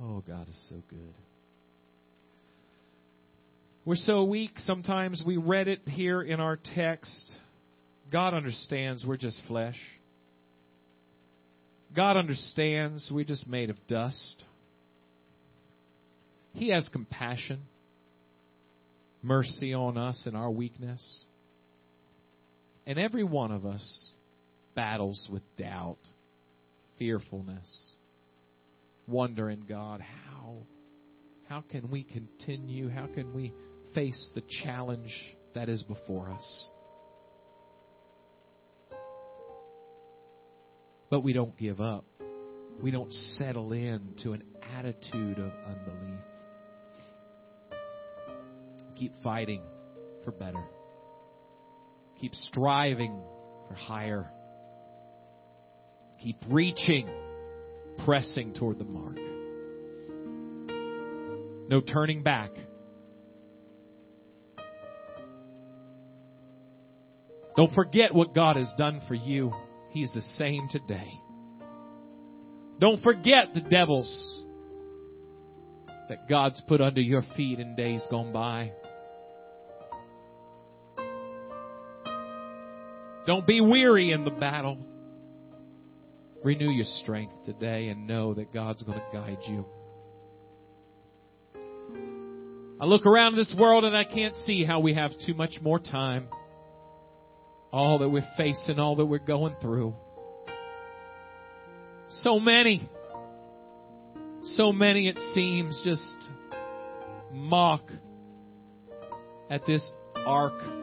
[0.00, 1.14] Oh, God is so good.
[3.84, 7.34] We're so weak sometimes we read it here in our text.
[8.12, 9.78] God understands we're just flesh.
[11.96, 14.44] God understands we're just made of dust.
[16.58, 17.60] He has compassion,
[19.22, 21.24] mercy on us in our weakness.
[22.84, 24.08] And every one of us
[24.74, 25.98] battles with doubt,
[26.98, 27.86] fearfulness,
[29.06, 30.56] wondering, God, how
[31.48, 32.88] how can we continue?
[32.88, 33.52] How can we
[33.94, 35.14] face the challenge
[35.54, 36.70] that is before us?
[41.08, 42.04] But we don't give up.
[42.82, 44.42] We don't settle in to an
[44.76, 46.20] attitude of unbelief.
[48.98, 49.62] Keep fighting
[50.24, 50.64] for better.
[52.20, 53.22] Keep striving
[53.68, 54.26] for higher.
[56.20, 57.08] Keep reaching,
[58.04, 59.16] pressing toward the mark.
[61.68, 62.50] No turning back.
[67.56, 69.52] Don't forget what God has done for you.
[69.90, 71.12] He's the same today.
[72.80, 74.44] Don't forget the devils
[76.08, 78.72] that God's put under your feet in days gone by.
[83.28, 84.78] Don't be weary in the battle.
[86.42, 89.66] Renew your strength today and know that God's going to guide you.
[92.80, 95.78] I look around this world and I can't see how we have too much more
[95.78, 96.28] time.
[97.70, 99.94] All that we're facing, all that we're going through.
[102.08, 102.88] So many,
[104.42, 106.16] so many it seems just
[107.30, 107.82] mock
[109.50, 110.77] at this ark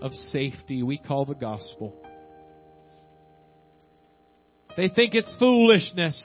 [0.00, 1.94] of safety we call the gospel.
[4.76, 6.16] They think it's foolishness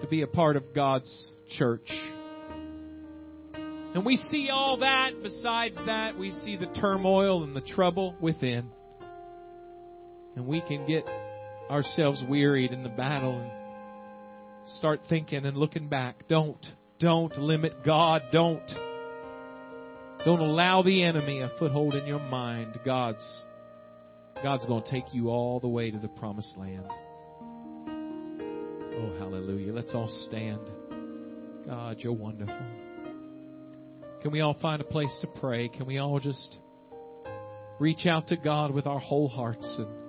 [0.00, 1.90] to be a part of God's church.
[3.94, 5.12] And we see all that.
[5.22, 8.70] Besides that, we see the turmoil and the trouble within.
[10.36, 11.04] And we can get
[11.70, 16.28] ourselves wearied in the battle and start thinking and looking back.
[16.28, 16.64] Don't,
[16.98, 18.22] don't limit God.
[18.32, 18.68] Don't.
[20.24, 22.78] Don't allow the enemy a foothold in your mind.
[22.84, 23.44] God's,
[24.42, 26.86] God's going to take you all the way to the promised land.
[28.96, 29.72] Oh, hallelujah.
[29.72, 30.60] Let's all stand.
[31.66, 32.54] God, you're wonderful.
[34.22, 35.68] Can we all find a place to pray?
[35.68, 36.56] Can we all just
[37.78, 40.04] reach out to God with our whole hearts and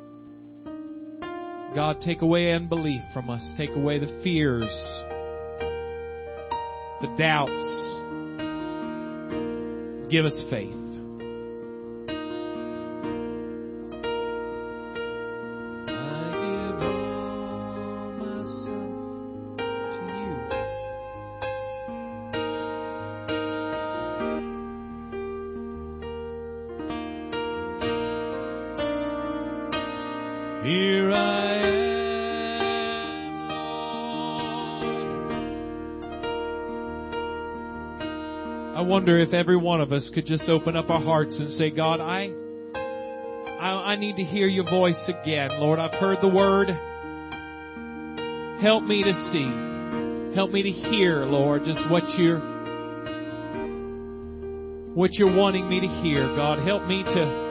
[1.75, 3.45] God, take away unbelief from us.
[3.57, 4.63] Take away the fears,
[7.01, 7.84] the doubts.
[10.09, 10.84] Give us faith.
[38.81, 42.01] Wonder if every one of us could just open up our hearts and say, God,
[42.01, 42.29] I,
[43.57, 45.49] I, I need to hear your voice again.
[45.61, 46.67] Lord, I've heard the word.
[48.61, 50.35] Help me to see.
[50.35, 52.39] Help me to hear, Lord, just what you're,
[54.93, 56.25] what you're wanting me to hear.
[56.35, 57.45] God, help me to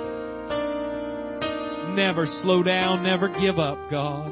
[1.97, 4.31] never slow down, never give up, God.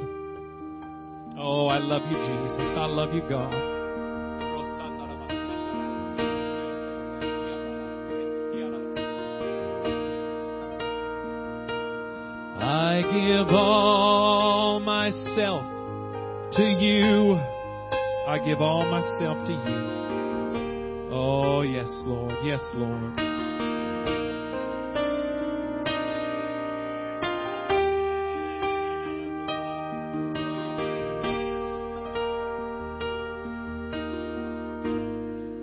[1.38, 2.76] Oh, I love you, Jesus.
[2.76, 3.71] I love you, God.
[13.44, 15.64] Give all myself
[16.52, 17.34] to you.
[18.28, 19.58] I give all myself to you.
[21.12, 22.36] Oh, yes, Lord.
[22.44, 23.18] Yes, Lord.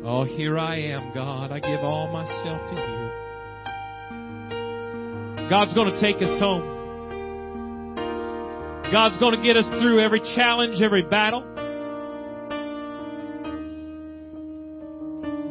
[0.05, 1.53] Oh, here I am, God.
[1.53, 3.09] I give all myself to you.
[5.49, 6.78] God's going to take us home.
[8.91, 11.41] God's going to get us through every challenge, every battle.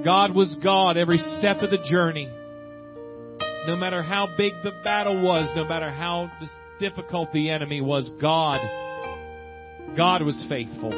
[0.05, 2.29] God was God every step of the journey.
[3.67, 6.33] No matter how big the battle was, no matter how
[6.81, 8.61] difficult the enemy was, God,
[9.97, 10.91] God was faithful.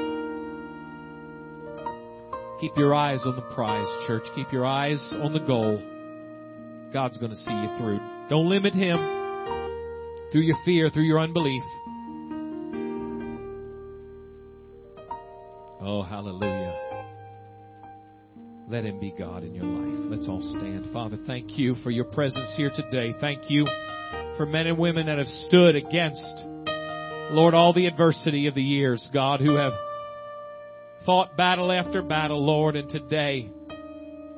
[2.61, 4.25] Keep your eyes on the prize, church.
[4.35, 5.83] Keep your eyes on the goal.
[6.93, 8.01] God's going to see you through.
[8.29, 8.97] Don't limit Him
[10.31, 11.63] through your fear, through your unbelief.
[18.71, 20.07] Let Him be God in your life.
[20.13, 20.93] Let's all stand.
[20.93, 23.13] Father, thank you for your presence here today.
[23.21, 23.67] Thank you
[24.37, 26.45] for men and women that have stood against,
[27.33, 29.73] Lord, all the adversity of the years, God, who have
[31.05, 33.51] fought battle after battle, Lord, and today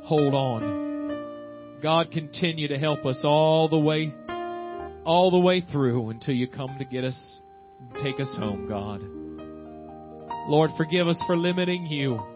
[0.05, 1.81] hold on.
[1.83, 4.15] God, continue to help us all the way,
[5.05, 7.41] all the way through until you come to get us,
[8.03, 9.03] take us home, God.
[10.49, 12.32] Lord, forgive us for limiting you.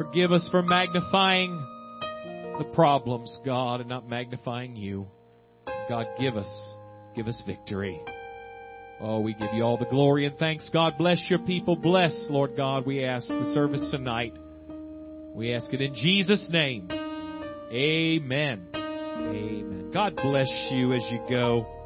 [0.00, 1.62] Forgive us for magnifying
[2.56, 5.06] the problems, God, and not magnifying you.
[5.90, 6.48] God, give us,
[7.14, 8.00] give us victory.
[8.98, 10.70] Oh, we give you all the glory and thanks.
[10.72, 11.76] God bless your people.
[11.76, 14.32] Bless, Lord God, we ask the service tonight.
[15.34, 16.88] We ask it in Jesus' name.
[17.70, 18.68] Amen.
[18.74, 19.90] Amen.
[19.92, 21.79] God bless you as you go.